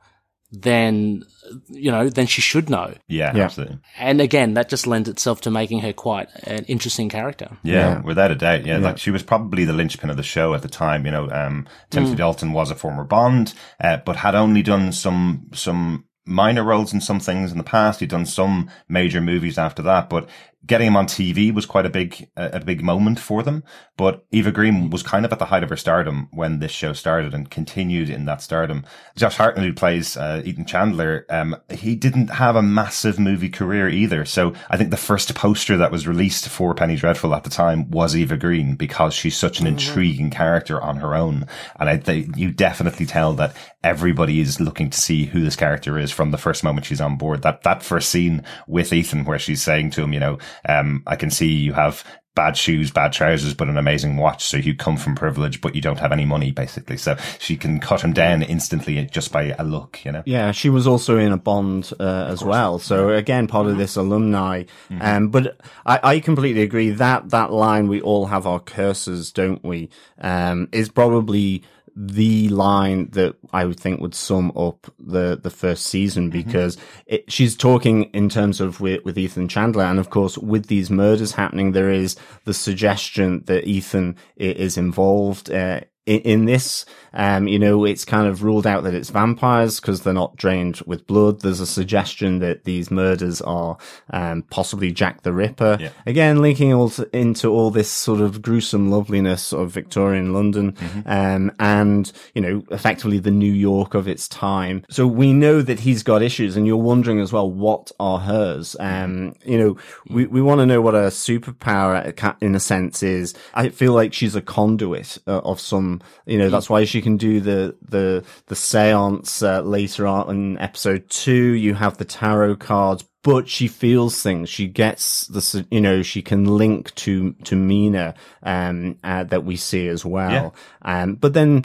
[0.52, 1.24] than
[1.68, 2.94] you know then she should know.
[3.08, 3.78] Yeah, yeah, absolutely.
[3.98, 7.56] And again, that just lends itself to making her quite an interesting character.
[7.62, 8.00] Yeah, yeah.
[8.00, 8.64] without a doubt.
[8.64, 11.04] Yeah, yeah, like she was probably the linchpin of the show at the time.
[11.04, 12.18] You know, um, Timothy mm.
[12.18, 17.00] Dalton was a former Bond, uh, but had only done some some minor roles in
[17.00, 18.00] some things in the past.
[18.00, 20.28] He'd done some major movies after that, but
[20.66, 23.62] getting him on TV was quite a big, a big moment for them.
[23.96, 26.92] But Eva Green was kind of at the height of her stardom when this show
[26.92, 28.84] started and continued in that stardom.
[29.16, 33.88] Josh Hartnett, who plays uh, Ethan Chandler, um, he didn't have a massive movie career
[33.88, 34.24] either.
[34.24, 37.90] So I think the first poster that was released for Penny Dreadful at the time
[37.90, 39.78] was Eva Green because she's such an mm-hmm.
[39.78, 41.46] intriguing character on her own.
[41.78, 43.54] And I think you definitely tell that
[43.86, 47.16] everybody is looking to see who this character is from the first moment she's on
[47.16, 47.42] board.
[47.42, 51.14] That, that first scene with Ethan where she's saying to him, you know, um, I
[51.14, 54.44] can see you have bad shoes, bad trousers, but an amazing watch.
[54.44, 56.96] So you come from privilege, but you don't have any money, basically.
[56.96, 60.24] So she can cut him down instantly just by a look, you know?
[60.26, 62.80] Yeah, she was also in a Bond uh, as well.
[62.80, 64.64] So again, part of this alumni.
[64.90, 64.98] Mm-hmm.
[65.00, 69.64] Um, but I, I, completely agree that that line, we all have our curses, don't
[69.64, 69.90] we?
[70.20, 71.62] Um, is probably
[71.98, 76.48] the line that I would think would sum up the the first season mm-hmm.
[76.48, 77.14] because mm-hmm.
[77.14, 80.90] it, she's talking in terms of with, with Ethan Chandler, and of course with these
[80.90, 85.50] murders happening, there is the suggestion that Ethan is involved.
[85.50, 89.80] Uh, in, in this, um, you know, it's kind of ruled out that it's vampires
[89.80, 91.40] because they're not drained with blood.
[91.40, 93.76] There's a suggestion that these murders are
[94.10, 95.78] um, possibly Jack the Ripper.
[95.80, 95.90] Yeah.
[96.06, 101.00] Again, linking all to, into all this sort of gruesome loveliness of Victorian London, Mm-hmm.
[101.06, 104.84] um, and you know, effectively the New York of its time.
[104.90, 108.76] So we know that he's got issues, and you're wondering as well, what are hers?
[108.78, 109.76] Um, you know,
[110.08, 113.34] we we want to know what a superpower, ca- in a sense, is.
[113.54, 115.95] I feel like she's a conduit uh, of some.
[116.26, 120.58] You know, that's why she can do the the the séance uh, later on in
[120.58, 121.52] episode two.
[121.52, 124.48] You have the tarot cards but she feels things.
[124.48, 129.56] She gets the, you know, she can link to, to Mina, um, uh, that we
[129.56, 130.54] see as well.
[130.82, 131.64] Um, but then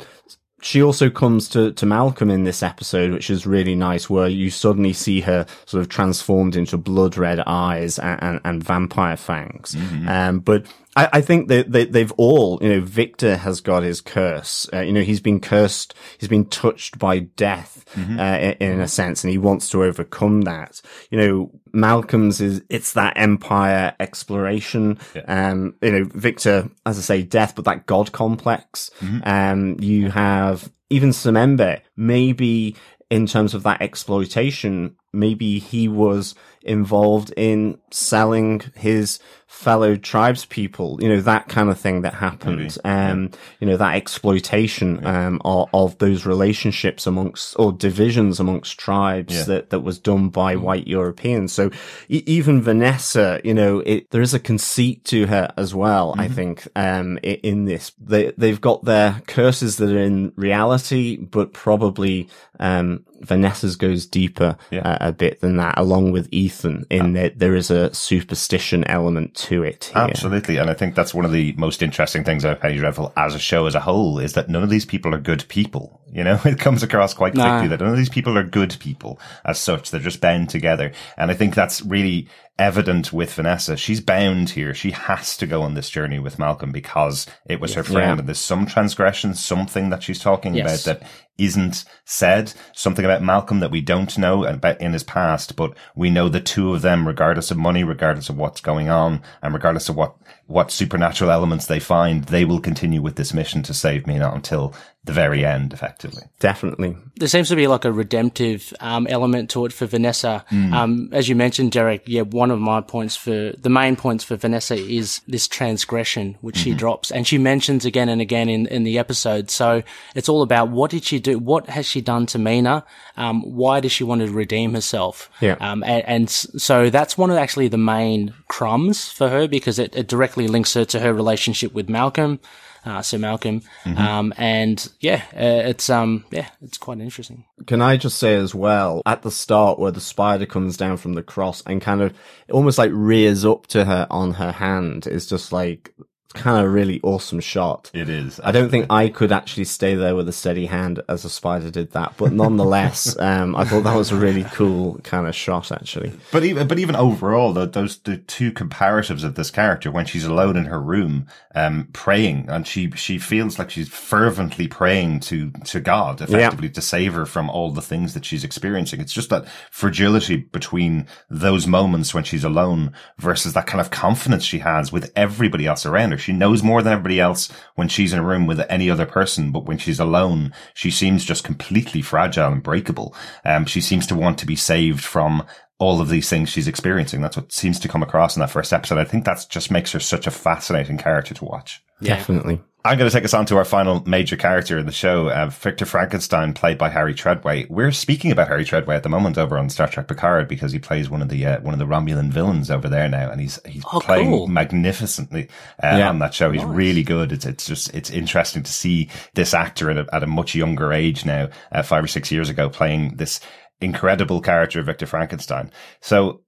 [0.62, 4.50] she also comes to, to Malcolm in this episode, which is really nice, where you
[4.50, 9.76] suddenly see her sort of transformed into blood red eyes and, and, and vampire fangs.
[10.10, 14.02] Um, but I, I think that they, they've all, you know, Victor has got his
[14.02, 14.68] curse.
[14.74, 15.94] Uh, you know, he's been cursed.
[16.18, 17.86] He's been touched by death,
[18.20, 20.82] uh, in, in a sense, and he wants to overcome that.
[21.10, 25.00] You know, Malcolm's is, it's that empire exploration.
[25.28, 28.92] Um, you know, Victor, as I say, death, but that God complex.
[29.24, 32.76] Um, you have even Sembene, maybe
[33.10, 41.10] in terms of that exploitation, maybe he was involved in selling his fellow tribespeople, you
[41.10, 42.78] know, that kind of thing that happened.
[42.86, 49.36] Um, you know, that exploitation, um, of, of those relationships amongst, or divisions amongst tribes
[49.36, 49.44] Yeah.
[49.44, 51.52] that, that was done by white Europeans.
[51.52, 51.70] So
[52.08, 56.30] e- even Vanessa, you know, it, there is a conceit to her as well, I
[56.30, 57.92] think, um, in this.
[58.00, 64.58] They, they've got their curses that are in reality, but probably, um, Vanessa's goes deeper
[64.72, 64.80] Yeah.
[64.82, 67.22] uh, a bit than that, along with Ethan, in ah.
[67.22, 70.04] that there is a superstition element to it here.
[70.04, 70.58] Absolutely.
[70.58, 73.40] And I think that's one of the most interesting things about Penny Dreadful as a
[73.40, 76.02] show as a whole is that none of these people are good people.
[76.12, 77.60] You know, it comes across quite Nah.
[77.60, 79.92] quickly that none of these people are good people as such.
[79.92, 80.92] They're just bound together.
[81.18, 82.28] And I think that's really
[82.62, 83.76] evident with Vanessa.
[83.76, 84.74] She's bound here.
[84.76, 88.20] She has to go on this journey with Malcolm because it was her friend Yeah.
[88.20, 90.86] and there's some transgression, something that she's talking Yes.
[90.86, 95.56] about that isn't said, something about Malcolm that we don't know about in his past,
[95.56, 99.22] but we know the two of them, regardless of money, regardless of what's going on,
[99.42, 100.14] and regardless of what,
[100.52, 104.74] what supernatural elements they find, they will continue with this mission to save Mina until
[105.04, 106.22] the very end, effectively.
[106.40, 106.96] Definitely.
[107.16, 110.46] there seems to be like a redemptive um, element to it for Vanessa.
[110.52, 114.36] Um, as you mentioned, Derek, yeah, one of my points for the main points for
[114.36, 118.84] Vanessa is this transgression which she drops, and she mentions again and again in, in
[118.84, 119.50] the episode.
[119.50, 119.82] So
[120.14, 121.40] it's all about what did she do?
[121.40, 122.86] What has she done to Mina?
[123.18, 125.32] Um, why does she want to redeem herself?
[125.42, 125.58] Yeah.
[125.60, 129.96] Um, and, and so that's one of actually the main crumbs for her because it,
[129.96, 132.40] it directly links her to her relationship with Malcolm.
[132.84, 133.62] Uh, Sir Malcolm,
[133.96, 137.46] um, and yeah, uh, it's um, yeah, it's quite interesting.
[137.68, 141.14] Can I just say as well, at the start where the spider comes down from
[141.14, 142.12] the cross and kind of
[142.50, 145.94] almost like rears up to her on her hand is just like
[146.32, 147.92] kind of really awesome shot.
[147.94, 148.40] It is.
[148.44, 151.72] I don't think I could actually stay there with a steady hand as a spider
[151.72, 155.72] did that, but nonetheless, um, I thought that was a really cool kind of shot
[155.72, 156.12] actually.
[156.32, 160.26] But even but even overall, the, those the two comparatives of this character when she's
[160.26, 165.52] alone in her room, um, praying, and she she feels like she's fervently praying to
[165.66, 169.02] to God, effectively to save her from all the things that she's experiencing.
[169.02, 174.44] It's just that fragility between those moments when she's alone versus that kind of confidence
[174.44, 176.18] she has with everybody else around her.
[176.22, 179.52] She knows more than everybody else when she's in a room with any other person,
[179.52, 183.16] but when she's alone, she seems just completely fragile and breakable.
[183.44, 185.46] Um, she seems to want to be saved from
[185.82, 187.22] all of these things she's experiencing.
[187.22, 189.00] That's what seems to come across in that first episode.
[189.00, 191.84] I think that just makes her such a fascinating character to watch.
[192.00, 192.16] Yeah.
[192.18, 192.62] Definitely.
[192.84, 195.48] I'm going to take us on to our final major character in the show, uh,
[195.52, 197.70] Victor Frankenstein, played by Harry Treadaway.
[197.70, 200.80] We're speaking about Harry Treadaway at the moment over on Star Trek Picard because he
[200.80, 203.60] plays one of the uh, one of the Romulan villains over there now, and he's
[203.68, 204.48] he's Oh, playing cool.
[204.48, 205.48] magnificently
[205.84, 206.10] uh, Yeah.
[206.10, 206.50] on that show.
[206.52, 207.32] He's really good.
[207.32, 210.92] It's it's just it's interesting to see this actor at a, at a much younger
[210.92, 213.42] age now, uh, five or six years ago, playing this
[213.82, 215.72] incredible character of Victor Frankenstein.
[216.02, 216.42] So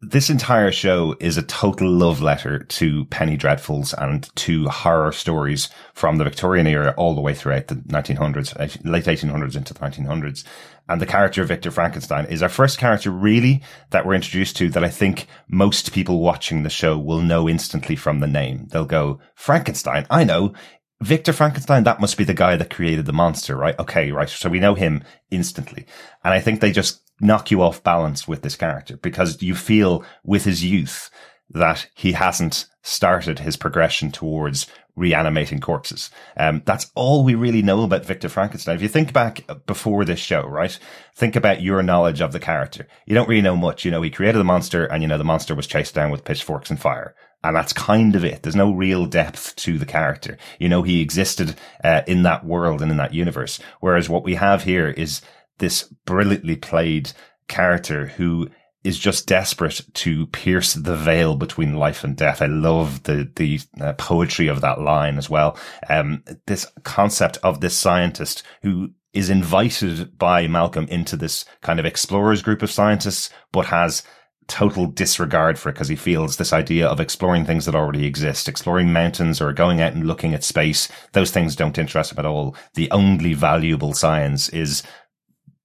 [0.00, 5.70] this entire show is a total love letter to penny dreadfuls and to horror stories
[5.92, 9.80] from the Victorian era all the way throughout the 1900s, uh, late 1800s into the
[9.80, 10.44] 1900s.
[10.88, 14.70] And the character of Victor Frankenstein is our first character really that we're introduced to
[14.70, 18.68] that I think most people watching the show will know instantly from the name.
[18.70, 20.54] They'll go, Frankenstein, I know.
[21.00, 23.78] Victor Frankenstein, that must be the guy that created the monster, right?
[23.78, 24.28] Okay, right.
[24.28, 25.86] So we know him instantly.
[26.24, 30.04] And I think they just knock you off balance with this character because you feel
[30.24, 31.10] with his youth
[31.50, 34.66] that he hasn't started his progression towards
[34.98, 36.10] reanimating corpses.
[36.36, 38.76] Um, that's all we really know about Victor Frankenstein.
[38.76, 40.76] If you think back before this show, right?
[41.14, 42.86] Think about your knowledge of the character.
[43.06, 43.84] You don't really know much.
[43.84, 46.24] You know, he created the monster and, you know, the monster was chased down with
[46.24, 47.14] pitchforks and fire.
[47.44, 48.42] And that's kind of it.
[48.42, 50.36] There's no real depth to the character.
[50.58, 53.60] You know, he existed uh, in that world and in that universe.
[53.80, 55.22] Whereas what we have here is
[55.58, 57.12] this brilliantly played
[57.46, 58.50] character who
[58.84, 62.40] is just desperate to pierce the veil between life and death.
[62.40, 65.58] I love the the uh, poetry of that line as well.
[65.88, 71.86] Um, this concept of this scientist who is invited by Malcolm into this kind of
[71.86, 74.02] explorers group of scientists, but has
[74.48, 78.48] total disregard for it because he feels this idea of exploring things that already exist,
[78.48, 80.88] exploring mountains or going out and looking at space.
[81.12, 82.56] Those things don't interest him at all.
[82.74, 84.82] The only valuable science is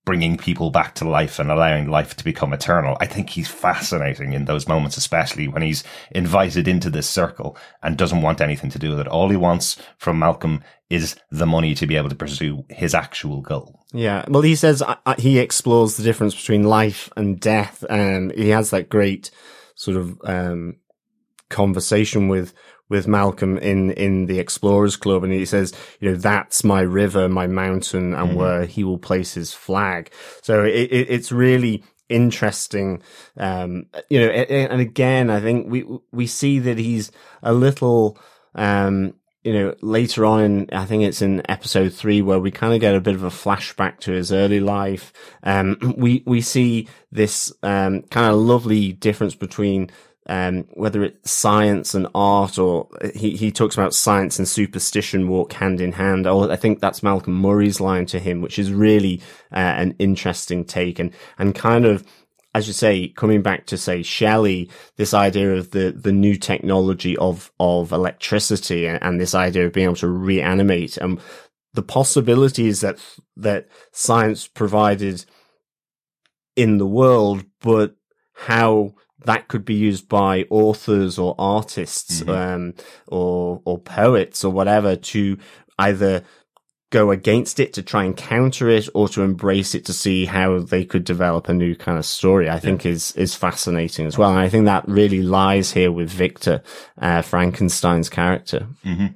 [0.05, 2.97] bringing people back to life and allowing life to become eternal.
[2.99, 7.97] I think he's fascinating in those moments, especially when he's invited into this circle and
[7.97, 9.07] doesn't want anything to do with it.
[9.07, 13.41] All he wants from Malcolm is the money to be able to pursue his actual
[13.41, 13.79] goal.
[13.93, 14.25] Yeah.
[14.27, 18.49] Well, he says uh, uh he explores the difference between life and death and he
[18.49, 19.31] has that great
[19.75, 20.75] sort of, um,
[21.49, 22.53] conversation with
[22.89, 27.29] with Malcolm in in the Explorers Club, and he says, you know, that's my river,
[27.29, 28.37] my mountain, and mm-hmm.
[28.37, 30.11] where he will place his flag.
[30.41, 33.01] So it, it, it's really interesting,
[33.37, 37.11] um, you know, and again, I think we we see that he's
[37.41, 38.17] a little.
[38.55, 42.73] Um, you know, later on in, I think it's in episode three where we kind
[42.73, 45.11] of get a bit of a flashback to his early life.
[45.43, 49.89] Um, we, we see this, um, kind of lovely difference between
[50.27, 55.53] um, whether it's science and art or he, he talks about science and superstition walk
[55.53, 56.25] hand in hand.
[56.27, 59.21] Or I think that's Malcolm Murray's line to him, which is really
[59.51, 62.05] uh, an interesting take and, and kind of,
[62.55, 67.17] as you say, coming back to say Shelley, this idea of the, the new technology
[67.17, 71.19] of, of electricity and, and this idea of being able to reanimate and
[71.73, 72.99] the possibilities that,
[73.35, 75.25] that science provided
[76.55, 77.95] in the world, but
[78.35, 78.93] how
[79.23, 82.29] that could be used by authors or artists, mm-hmm.
[82.29, 82.73] um,
[83.07, 85.37] or, or poets or whatever to
[85.79, 86.23] either
[86.93, 90.59] go against it to try and counter it or to embrace it to see how
[90.59, 94.29] they could develop a new kind of story, I think is, is fascinating as well.
[94.29, 96.61] And I think that really lies here with Victor,
[97.01, 98.67] uh, Frankenstein's character.
[98.85, 99.07] Mm-hmm.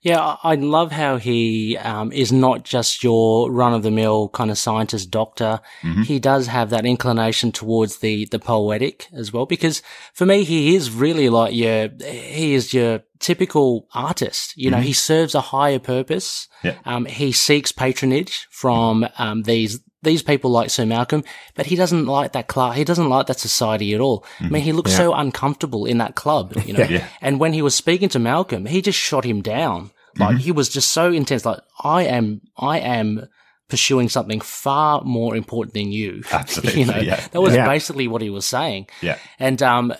[0.00, 4.50] Yeah, I love how he um, is not just your run of the mill kind
[4.50, 5.60] of scientist doctor.
[5.82, 6.02] Mm-hmm.
[6.02, 9.44] He does have that inclination towards the the poetic as well.
[9.44, 9.82] Because
[10.14, 14.56] for me, he is really like your he is your typical artist.
[14.56, 14.86] You know, mm-hmm.
[14.86, 16.46] he serves a higher purpose.
[16.62, 16.76] Yeah.
[16.84, 21.24] Um, he seeks patronage from um, these these people like Sir Malcolm,
[21.54, 22.76] but he doesn't like that class.
[22.76, 24.20] He doesn't like that society at all.
[24.20, 24.46] Mm-hmm.
[24.46, 24.98] I mean, he looks yeah.
[24.98, 26.84] so uncomfortable in that club, you know.
[26.88, 27.06] yeah.
[27.20, 29.90] And when he was speaking to Malcolm, he just shot him down.
[30.16, 30.38] Like mm-hmm.
[30.38, 31.44] he was just so intense.
[31.44, 33.28] Like I am, I am
[33.68, 36.22] pursuing something far more important than you.
[36.32, 36.80] Absolutely.
[36.80, 37.26] you know, yeah.
[37.32, 37.66] that was yeah.
[37.66, 38.88] basically what he was saying.
[39.02, 39.18] Yeah.
[39.38, 39.92] And, um,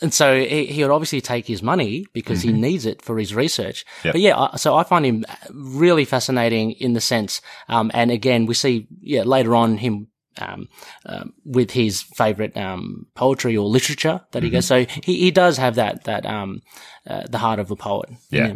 [0.00, 2.56] and so he, he would obviously take his money because mm-hmm.
[2.56, 3.84] he needs it for his research.
[4.04, 4.14] Yep.
[4.14, 8.54] But yeah, so I find him really fascinating in the sense, um, and again, we
[8.54, 10.08] see, yeah, later on him
[10.40, 10.68] um,
[11.06, 14.56] um, with his favorite um, poetry or literature that he mm-hmm.
[14.56, 14.66] goes.
[14.66, 16.62] So he, he does have that that um,
[17.06, 18.10] uh, the heart of a poet.
[18.30, 18.54] Yeah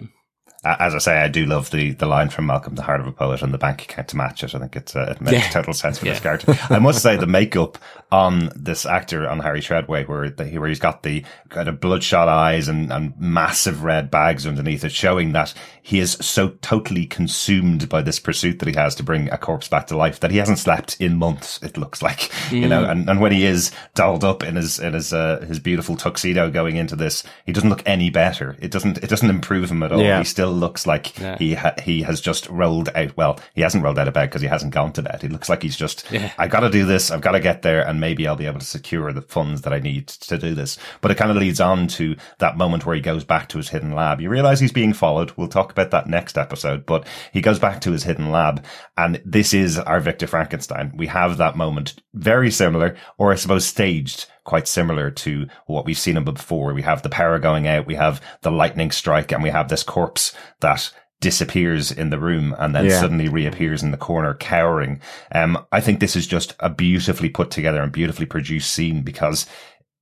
[0.64, 3.12] as I say, I do love the, the line from Malcolm, the heart of a
[3.12, 4.54] poet and the bank account to match it.
[4.54, 5.48] I think it's, uh, it makes yeah.
[5.50, 6.12] total sense for yeah.
[6.12, 6.56] this character.
[6.70, 7.78] I must say the makeup
[8.12, 12.28] on this actor, on Harry Treadaway, where the, where he's got the kind of bloodshot
[12.28, 15.52] eyes and, and massive red bags underneath it, showing that
[15.82, 19.66] he is so totally consumed by this pursuit that he has to bring a corpse
[19.66, 21.60] back to life that he hasn't slept in months.
[21.62, 22.18] It looks like,
[22.50, 22.60] mm.
[22.60, 22.90] you know, mm.
[22.90, 26.50] and, and when he is dolled up in his, in his, uh, his beautiful tuxedo
[26.50, 28.56] going into this, he doesn't look any better.
[28.60, 30.00] It doesn't, it doesn't improve him at all.
[30.00, 30.18] Yeah.
[30.18, 31.36] He still looks like yeah.
[31.38, 33.16] he, ha- he has just rolled out.
[33.16, 35.22] Well, he hasn't rolled out of bed because he hasn't gone to bed.
[35.22, 36.32] He looks like he's just, yeah.
[36.38, 37.10] I got to do this.
[37.10, 39.72] I've got to get there and maybe I'll be able to secure the funds that
[39.72, 40.78] I need to do this.
[41.00, 43.70] But it kind of leads on to that moment where he goes back to his
[43.70, 44.20] hidden lab.
[44.20, 45.32] You realize he's being followed.
[45.36, 48.64] We'll talk about that next episode, but he goes back to his hidden lab
[48.96, 50.92] and this is our Victor Frankenstein.
[50.94, 55.98] We have that moment very similar, or I suppose staged quite similar to what we've
[55.98, 56.74] seen him before.
[56.74, 57.86] We have the power going out.
[57.86, 62.54] We have the lightning strike and we have this corpse that disappears in the room
[62.58, 63.00] and then yeah.
[63.00, 65.00] suddenly reappears in the corner cowering.
[65.32, 69.46] Um, I think this is just a beautifully put together and beautifully produced scene because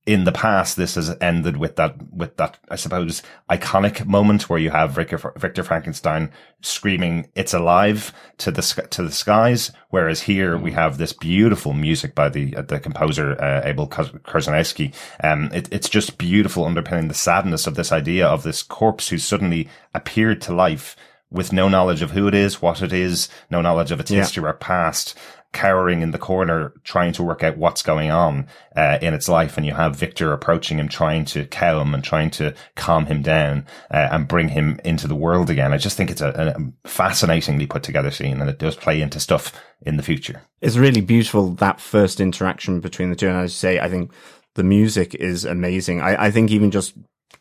[0.05, 3.21] in the past, this has ended with that, with that, I suppose,
[3.51, 6.31] iconic moment where you have Victor, Victor Frankenstein
[6.61, 9.71] screaming, it's alive to the, to the skies.
[9.89, 14.91] Whereas here we have this beautiful music by the, uh, the composer, uh, Abel Korzeniowski.
[15.23, 19.19] Um, it, it's just beautiful underpinning the sadness of this idea of this corpse who
[19.19, 20.95] suddenly appeared to life
[21.29, 24.19] with no knowledge of who it is, what it is, no knowledge of its yeah.
[24.19, 25.15] history or past
[25.53, 29.57] cowering in the corner trying to work out what's going on uh, in its life
[29.57, 33.21] and you have Victor approaching him trying to cow him and trying to calm him
[33.21, 35.73] down uh, and bring him into the world again.
[35.73, 39.19] I just think it's a, a, fascinatingly put together scene and it does play into
[39.19, 40.41] stuff in the future.
[40.61, 44.11] It's really beautiful that first interaction between the two and as you say I think
[44.55, 46.01] the music is amazing.
[46.01, 46.93] I, I think even just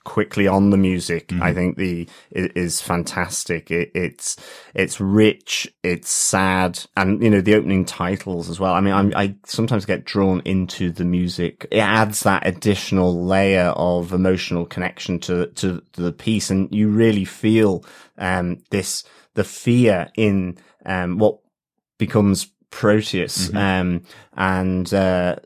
[0.05, 1.29] quickly on the music.
[1.29, 1.43] Mm-hmm.
[1.43, 3.71] I think the it is fantastic.
[3.71, 4.37] It, it's
[4.75, 8.75] it's rich, it's sad, and you know the opening titles as well.
[8.75, 11.67] I mean, I'm, i sometimes get drawn into the music.
[11.71, 16.89] It adds that additional layer of emotional connection to to, to the piece, and you
[16.89, 17.85] really feel
[18.19, 21.39] um, this the fear in um, what
[21.99, 23.57] becomes Proteus, mm-hmm.
[23.57, 24.03] um,
[24.37, 25.37] and uh,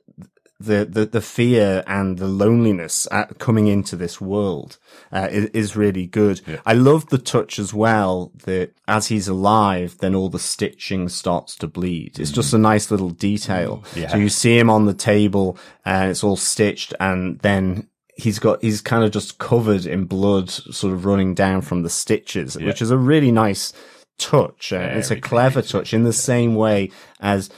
[0.65, 3.07] the, the, the fear and the loneliness
[3.39, 4.79] coming into this world
[5.13, 6.41] uh, is, is, really good.
[6.47, 6.61] Yeah.
[6.67, 11.57] I love the touch as well that as he's alive, then all the stitching starts
[11.57, 12.19] to bleed.
[12.19, 12.35] It's mm-hmm.
[12.35, 13.85] just a nice little detail.
[13.95, 14.09] Yeah.
[14.09, 18.63] So you see him on the table and it's all stitched and then he's got
[18.63, 22.67] he's kind of just covered in blood sort of running down from the stitches yeah.
[22.67, 23.73] which is a really nice
[24.19, 26.89] touch uh, it's a clever touch in the same way
[27.19, 27.51] as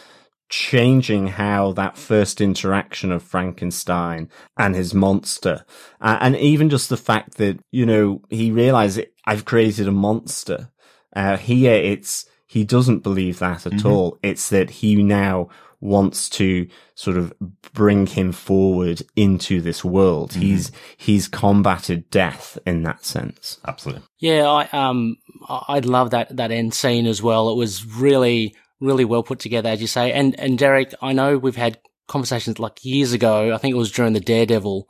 [0.49, 5.64] changing how that first interaction of Frankenstein and his monster,
[6.01, 10.70] uh, and even just the fact that you know he realized I've created a monster.
[11.14, 13.88] Uh, here, it's he doesn't believe that at mm-hmm.
[13.88, 14.18] all.
[14.22, 15.49] It's that he now
[15.80, 17.32] wants to sort of
[17.74, 20.30] bring him forward into this world.
[20.30, 20.40] Mm-hmm.
[20.40, 23.59] He's he's combated death in that sense.
[23.66, 24.03] Absolutely.
[24.18, 25.16] Yeah, I um
[25.49, 27.51] I love that that end scene as well.
[27.51, 30.12] It was really really well put together, as you say.
[30.12, 33.55] And and Derek, I know we've had conversations like years ago.
[33.55, 34.89] I think it was during the Daredevil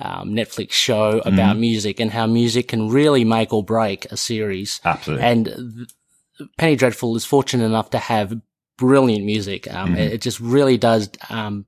[0.00, 1.60] um, Netflix show about mm.
[1.60, 4.80] music and how music can really make or break a series.
[4.84, 5.24] Absolutely.
[5.24, 8.40] And th- Penny Dreadful is fortunate enough to have
[8.76, 9.72] brilliant music.
[9.72, 9.98] Um, mm-hmm.
[9.98, 11.66] it, it, just really does um,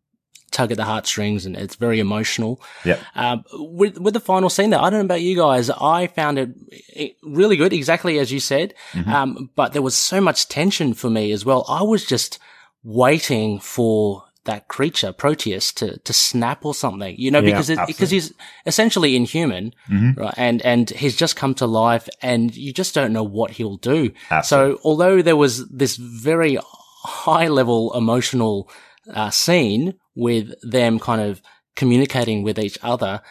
[0.50, 2.60] tug at the heartstrings and it's very emotional.
[2.84, 2.98] Yeah.
[3.14, 5.70] Um, with, with the final scene there, I don't know about you guys.
[5.70, 8.74] I found it really good, exactly as you said.
[8.92, 9.10] Mm-hmm.
[9.10, 11.64] Um, but there was so much tension for me as well.
[11.68, 12.38] I was just
[12.82, 18.10] waiting for that creature, Proteus, to, to snap or something, you know, because, it, because
[18.10, 18.32] he's
[18.64, 20.18] essentially inhuman, mm-hmm.
[20.18, 20.34] right?
[20.36, 24.12] And, and he's just come to life and you just don't know what he'll do.
[24.30, 24.76] Absolutely.
[24.76, 26.58] So although there was this very
[27.02, 28.68] high level emotional
[29.12, 31.40] uh, scene with them kind of
[31.76, 33.22] communicating with each other,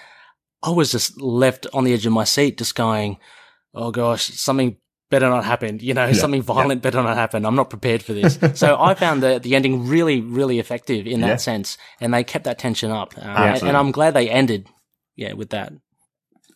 [0.64, 3.18] I was just left on the edge of my seat, just going,
[3.74, 4.78] "Oh gosh, something
[5.10, 5.80] better not happen.
[5.80, 6.90] You know, yeah, something violent yeah.
[6.90, 7.46] better not happen.
[7.46, 11.22] I'm not prepared for this." so I found the the ending really, really effective in
[11.22, 11.36] that yeah.
[11.38, 14.68] sense, and they kept that tension up, uh, and, and I'm glad they ended,
[15.16, 15.74] yeah, with that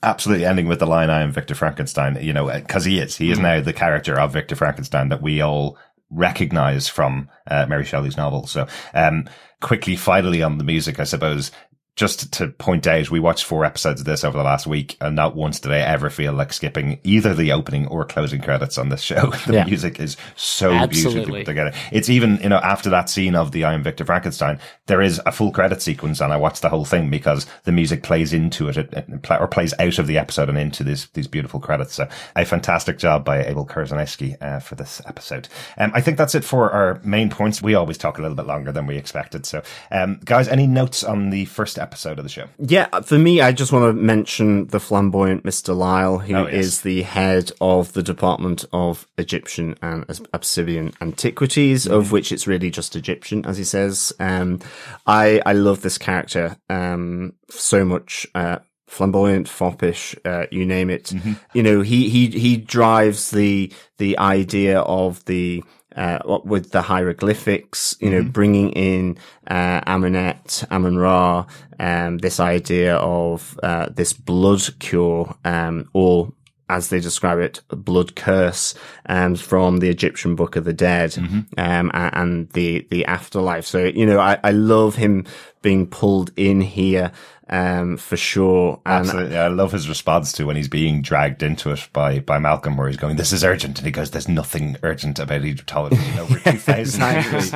[0.03, 3.15] absolutely ending with the line I am Victor Frankenstein, you know, because he is.
[3.15, 3.43] He is mm.
[3.43, 5.77] now the character of Victor Frankenstein that we all
[6.13, 8.47] recognize from uh, Mary Shelley's novel.
[8.47, 9.29] So, um,
[9.61, 11.51] quickly, finally on the music, I suppose
[11.95, 15.15] just to point out, we watched four episodes of this over the last week, and
[15.15, 18.89] not once did I ever feel like skipping either the opening or closing credits on
[18.89, 19.29] this show.
[19.45, 19.65] the yeah.
[19.65, 21.13] music is so Absolutely.
[21.13, 21.73] beautifully put together.
[21.91, 25.21] It's even, you know, after that scene of the I am Victor Frankenstein, there is
[25.27, 28.69] a full credit sequence, and I watched the whole thing because the music plays into
[28.69, 31.93] it, it, it or plays out of the episode and into these these beautiful credits.
[31.93, 35.47] So, a fantastic job by Abel Korzeniowski uh, for this episode.
[35.77, 37.61] Um, I think that's it for our main points.
[37.61, 39.45] We always talk a little bit longer than we expected.
[39.45, 42.47] So, um, guys, any notes on the first episode of the show.
[42.57, 45.75] Yeah, for me, I just want to mention the flamboyant Mr.
[45.75, 46.65] Lyle, who oh, yes.
[46.65, 51.93] is the head of the Department of Egyptian and Abyssinian Antiquities, mm-hmm.
[51.93, 54.13] of which it's really just Egyptian, as he says.
[54.19, 54.59] Um,
[55.05, 61.05] I, I love this character, um, so much, uh, flamboyant, foppish, uh, you name it.
[61.05, 61.33] Mm-hmm.
[61.53, 65.63] You know, he, he, he drives the, the idea of the,
[65.95, 68.29] uh, with the hieroglyphics, you know, mm-hmm.
[68.29, 69.17] bringing in,
[69.47, 71.45] uh, Amunet, Amun Ra,
[71.79, 76.33] um, this idea of, uh, this blood cure, um, or
[76.69, 78.73] as they describe it, blood curse,
[79.07, 81.41] um, from the Egyptian Book of the Dead, mm-hmm.
[81.57, 83.65] um, and the, the afterlife.
[83.65, 85.25] So, you know, I, I love him
[85.61, 87.11] being pulled in here.
[87.49, 88.81] Um, for sure.
[88.85, 89.37] And Absolutely.
[89.37, 92.87] I love his response to when he's being dragged into it by, by Malcolm, where
[92.87, 93.77] he's going, This is urgent.
[93.79, 97.53] And he goes, There's nothing urgent about Egyptology in over 2,000 years.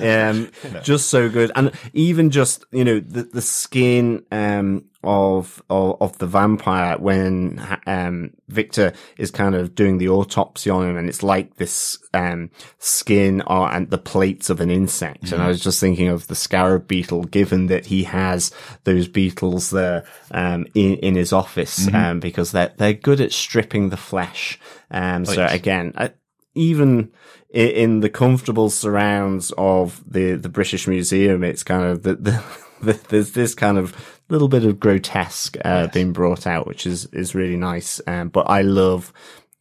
[0.00, 0.50] um,
[0.82, 1.52] just so good.
[1.54, 7.60] And even just, you know, the, the skin, um, of, of, of the vampire when,
[7.86, 12.50] um, Victor is kind of doing the autopsy on him and it's like this, um,
[12.78, 15.24] skin or, and the plates of an insect.
[15.24, 15.34] Mm-hmm.
[15.34, 18.52] And I was just thinking of the scarab beetle, given that he has
[18.84, 21.96] those beetles there, um, in, in his office, mm-hmm.
[21.96, 24.58] um, because they're, they're good at stripping the flesh.
[24.90, 26.12] Um, so again, I,
[26.54, 27.12] even
[27.50, 32.44] in the comfortable surrounds of the, the British Museum, it's kind of the, the,
[32.82, 35.94] the there's this kind of little bit of grotesque uh, yes.
[35.94, 38.00] being brought out, which is is really nice.
[38.06, 39.12] Um, but I love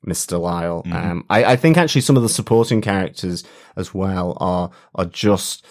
[0.05, 0.39] Mr.
[0.39, 0.83] Lyle.
[0.83, 0.93] Mm.
[0.93, 3.43] Um, I, I think actually some of the supporting characters
[3.75, 5.65] as well are are just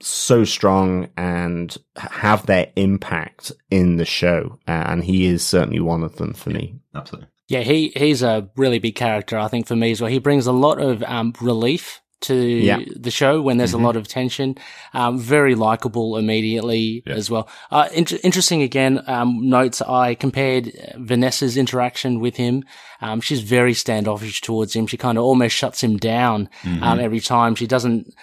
[0.00, 6.02] so strong and have their impact in the show, uh, and he is certainly one
[6.02, 6.80] of them for yeah, me.
[6.94, 7.28] Absolutely.
[7.48, 10.10] Yeah, he he's a really big character, I think, for me as well.
[10.10, 12.80] He brings a lot of um, relief to yeah.
[12.96, 13.82] the show when there's mm-hmm.
[13.82, 14.56] a lot of tension.
[14.94, 17.14] Um, very likable immediately yeah.
[17.14, 17.48] as well.
[17.70, 22.64] Uh, in- interesting again, um, notes I compared Vanessa's interaction with him.
[23.00, 24.86] Um, she's very standoffish towards him.
[24.86, 26.82] She kind of almost shuts him down, mm-hmm.
[26.82, 27.54] Um, every time.
[27.54, 28.14] She doesn't,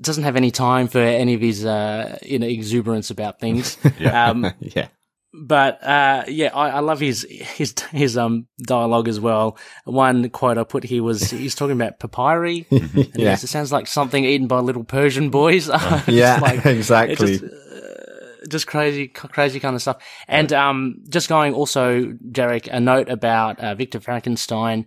[0.00, 3.76] doesn't have any time for any of his, uh, you know, exuberance about things.
[3.98, 4.30] yeah.
[4.30, 4.88] Um, yeah
[5.32, 9.56] but uh, yeah, I, I, love his his his um dialogue as well.
[9.84, 12.66] One quote I put here was he's talking about papyri.
[12.70, 15.68] yeah, it sounds like something eaten by little Persian boys.
[16.08, 17.38] yeah, like, exactly.
[17.38, 20.02] Just, uh, just, crazy, crazy kind of stuff.
[20.26, 24.86] And um, just going also, Derek, a note about uh, Victor Frankenstein.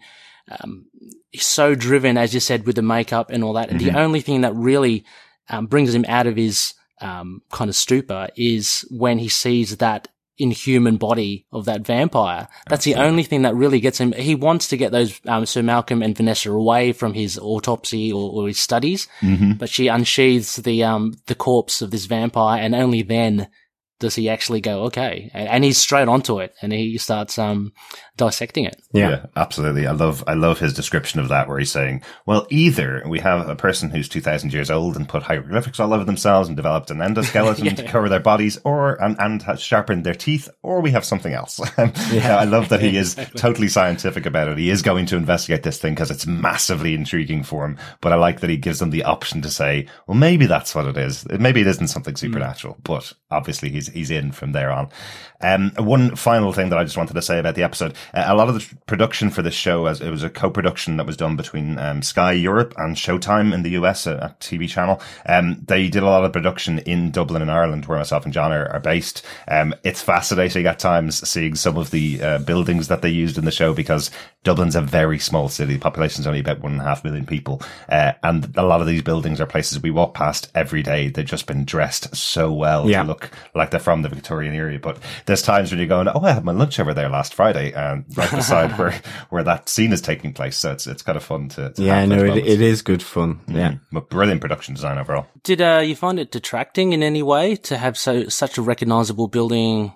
[0.52, 0.88] Um,
[1.32, 3.70] he's so driven, as you said, with the makeup and all that.
[3.70, 3.94] And mm-hmm.
[3.94, 5.06] the only thing that really
[5.50, 10.10] um, brings him out of his um, kind of stupor is when he sees that
[10.38, 12.48] inhuman body of that vampire.
[12.68, 13.04] That's Absolutely.
[13.04, 14.14] the only thing that really gets him.
[14.14, 18.32] He wants to get those um, Sir Malcolm and Vanessa away from his autopsy or,
[18.32, 19.54] or his studies, mm-hmm.
[19.54, 23.48] but she unsheathes the um the corpse of this vampire, and only then
[24.04, 27.72] does he actually go okay and, and, he's straight onto it and he starts um
[28.18, 29.10] dissecting it yeah.
[29.10, 29.26] yeah.
[29.38, 33.18] absolutely i love i love his description of that where he's saying well either we
[33.18, 36.91] have a person who's 2000 years old and put hieroglyphics all over themselves and developed
[36.91, 37.74] an endoskeleton yeah.
[37.74, 41.34] to cover their bodies or and, and has sharpened their teeth or we have something
[41.34, 41.62] else
[42.12, 42.36] yeah.
[42.38, 43.39] i love that he is exactly.
[43.39, 47.41] totally scientific about it he is going to investigate this thing because it's massively intriguing
[47.41, 50.45] for him but i like that he gives them the option to say well maybe
[50.45, 52.84] that's what it is maybe it isn't something supernatural mm.
[52.84, 54.89] but obviously he's he's in from there on.
[55.44, 58.36] Um, one final thing that I just wanted to say about the episode: uh, a
[58.36, 61.36] lot of the production for this show, as it was a co-production that was done
[61.36, 65.02] between um, Sky Europe and Showtime in the US, a, a TV channel.
[65.26, 68.54] Um, they did a lot of production in Dublin in Ireland, where myself and John
[68.54, 69.26] are, are based.
[69.48, 73.46] Um, it's fascinating at times seeing some of the uh, buildings that they used in
[73.46, 74.12] the show because
[74.44, 75.74] Dublin's a very small city.
[75.74, 78.82] The population is only about one and a half million people, uh, and a lot
[78.82, 81.10] of these buildings are places we walk past every day.
[81.10, 83.02] They've just been dressed so well yeah.
[83.02, 84.80] to look like they're from the Victorian era.
[84.80, 87.72] But there's times when you're going, "Oh, I had my lunch over there last Friday,"
[87.74, 90.58] and right beside where where that scene is taking place.
[90.58, 93.36] So it's it's kind of fun to, to yeah, no, it, it is good fun.
[93.36, 93.56] Mm-hmm.
[93.58, 95.28] Yeah, but brilliant production design overall.
[95.44, 99.28] Did uh, you find it detracting in any way to have so such a recognizable
[99.28, 99.94] building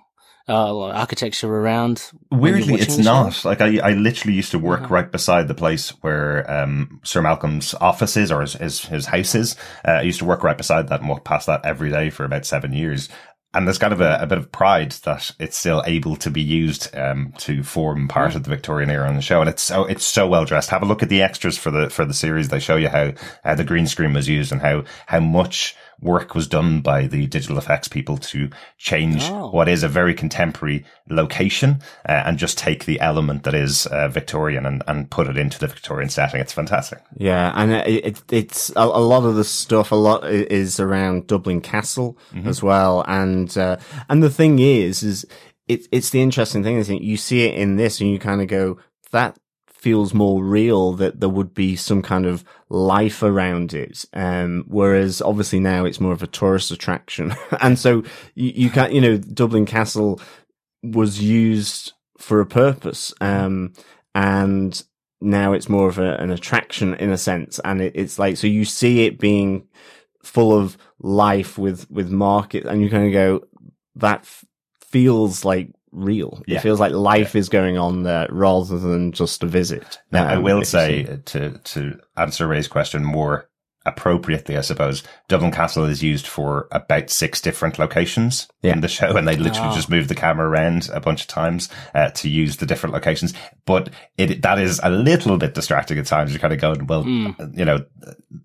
[0.50, 2.10] uh, architecture around.
[2.32, 3.44] Weirdly, it's not.
[3.44, 4.94] Like I, I literally used to work uh-huh.
[4.94, 9.36] right beside the place where um, Sir Malcolm's office is or his his, his house
[9.36, 9.56] is.
[9.86, 12.24] Uh, I used to work right beside that and walk past that every day for
[12.24, 13.10] about seven years.
[13.54, 16.42] And there's kind of a, a bit of pride that it's still able to be
[16.42, 19.86] used um, to form part of the Victorian era on the show, and it's so
[19.86, 20.70] it's so well dressed.
[20.70, 22.50] Have a look at the extras for the for the series.
[22.50, 26.36] They show you how uh, the green screen was used and how how much work
[26.36, 29.50] was done by the digital effects people to change oh.
[29.50, 34.08] what is a very contemporary location uh, and just take the element that is uh,
[34.08, 36.40] Victorian and, and put it into the Victorian setting.
[36.40, 37.00] It's fantastic.
[37.16, 39.92] Yeah, and it, it, it's a, a, lot of the stuff.
[39.92, 42.48] A lot is around Dublin Castle mm-hmm.
[42.48, 43.78] as well, and uh,
[44.10, 45.26] and the thing is, is
[45.68, 46.78] it, it's the interesting thing.
[46.78, 48.78] is you see it in this, and you kind of go
[49.12, 49.38] that
[49.88, 54.04] feels more real that there would be some kind of life around it.
[54.12, 57.34] Um, whereas obviously now it's more of a tourist attraction.
[57.62, 58.04] and so
[58.36, 60.20] you, you can't, you know, Dublin Castle
[60.84, 63.14] was used for a purpose.
[63.22, 63.72] Um,
[64.14, 64.84] and
[65.22, 67.58] now it's more of a, an attraction in a sense.
[67.64, 69.70] And it, it's like, so you see it being
[70.22, 73.48] full of life with, with market and you kind of go,
[73.96, 74.44] that f-
[74.82, 76.44] feels like real.
[76.48, 76.58] Yeah.
[76.58, 77.40] It feels like life yeah.
[77.40, 80.00] is going on there rather than just a visit.
[80.12, 83.50] Now, um, I will say to, to answer Ray's question more
[83.88, 88.74] appropriately, I suppose, Dublin Castle is used for about six different locations yeah.
[88.74, 89.76] in the show, and they literally oh.
[89.76, 93.34] just move the camera around a bunch of times uh, to use the different locations.
[93.66, 96.32] But it that is a little bit distracting at times.
[96.32, 97.58] You're kind of going, well, mm.
[97.58, 97.86] you know,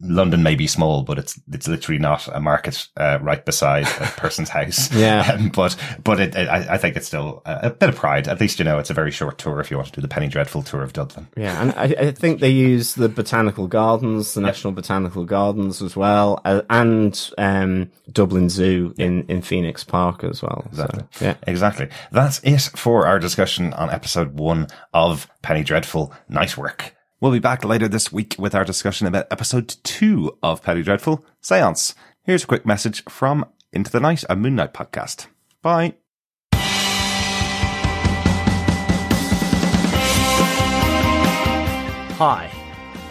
[0.01, 4.07] London may be small, but it's it's literally not a market uh, right beside a
[4.17, 4.93] person's house.
[4.93, 7.97] yeah, um, but but it, it, I, I, think it's still a, a, bit of
[7.97, 8.29] pride.
[8.29, 10.09] At least you know it's a very short tour if you want to do the
[10.09, 11.29] Penny Dreadful tour of Dublin.
[11.37, 14.49] Yeah, and I, I think they use the botanical gardens, the yep.
[14.49, 20.43] National Botanical Gardens as well, uh, and um, Dublin Zoo in in Phoenix Park as
[20.43, 20.65] well.
[20.69, 21.05] Exactly.
[21.13, 21.89] So, yeah, exactly.
[22.11, 26.13] That's it for our discussion on episode one of Penny Dreadful.
[26.29, 26.95] Nice work.
[27.21, 31.25] We'll be back later this week with our discussion about episode two of Penny Dreadful,
[31.41, 31.95] Seance.
[32.25, 35.29] Here's a quick message from Into the Night, a Moon Knight podcast.
[35.63, 35.95] Bye.
[42.19, 42.51] Hi,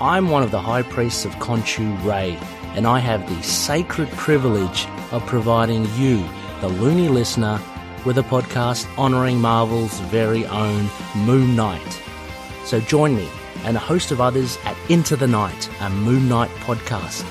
[0.01, 2.35] I'm one of the High Priests of Khonshu Ray,
[2.73, 6.27] and I have the sacred privilege of providing you,
[6.59, 7.61] the loony listener,
[8.03, 12.01] with a podcast honouring Marvel's very own Moon Knight.
[12.65, 13.29] So join me
[13.63, 17.21] and a host of others at Into the Night, a Moon Knight podcast.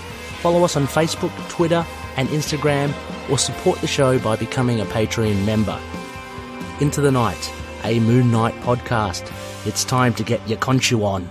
[0.40, 1.84] Follow us on Facebook, Twitter,
[2.16, 2.94] and Instagram,
[3.28, 5.80] or support the show by becoming a Patreon member.
[6.80, 7.52] Into the Night,
[7.82, 9.28] a Moon Knight podcast.
[9.66, 11.28] It's time to get your Khonshu on.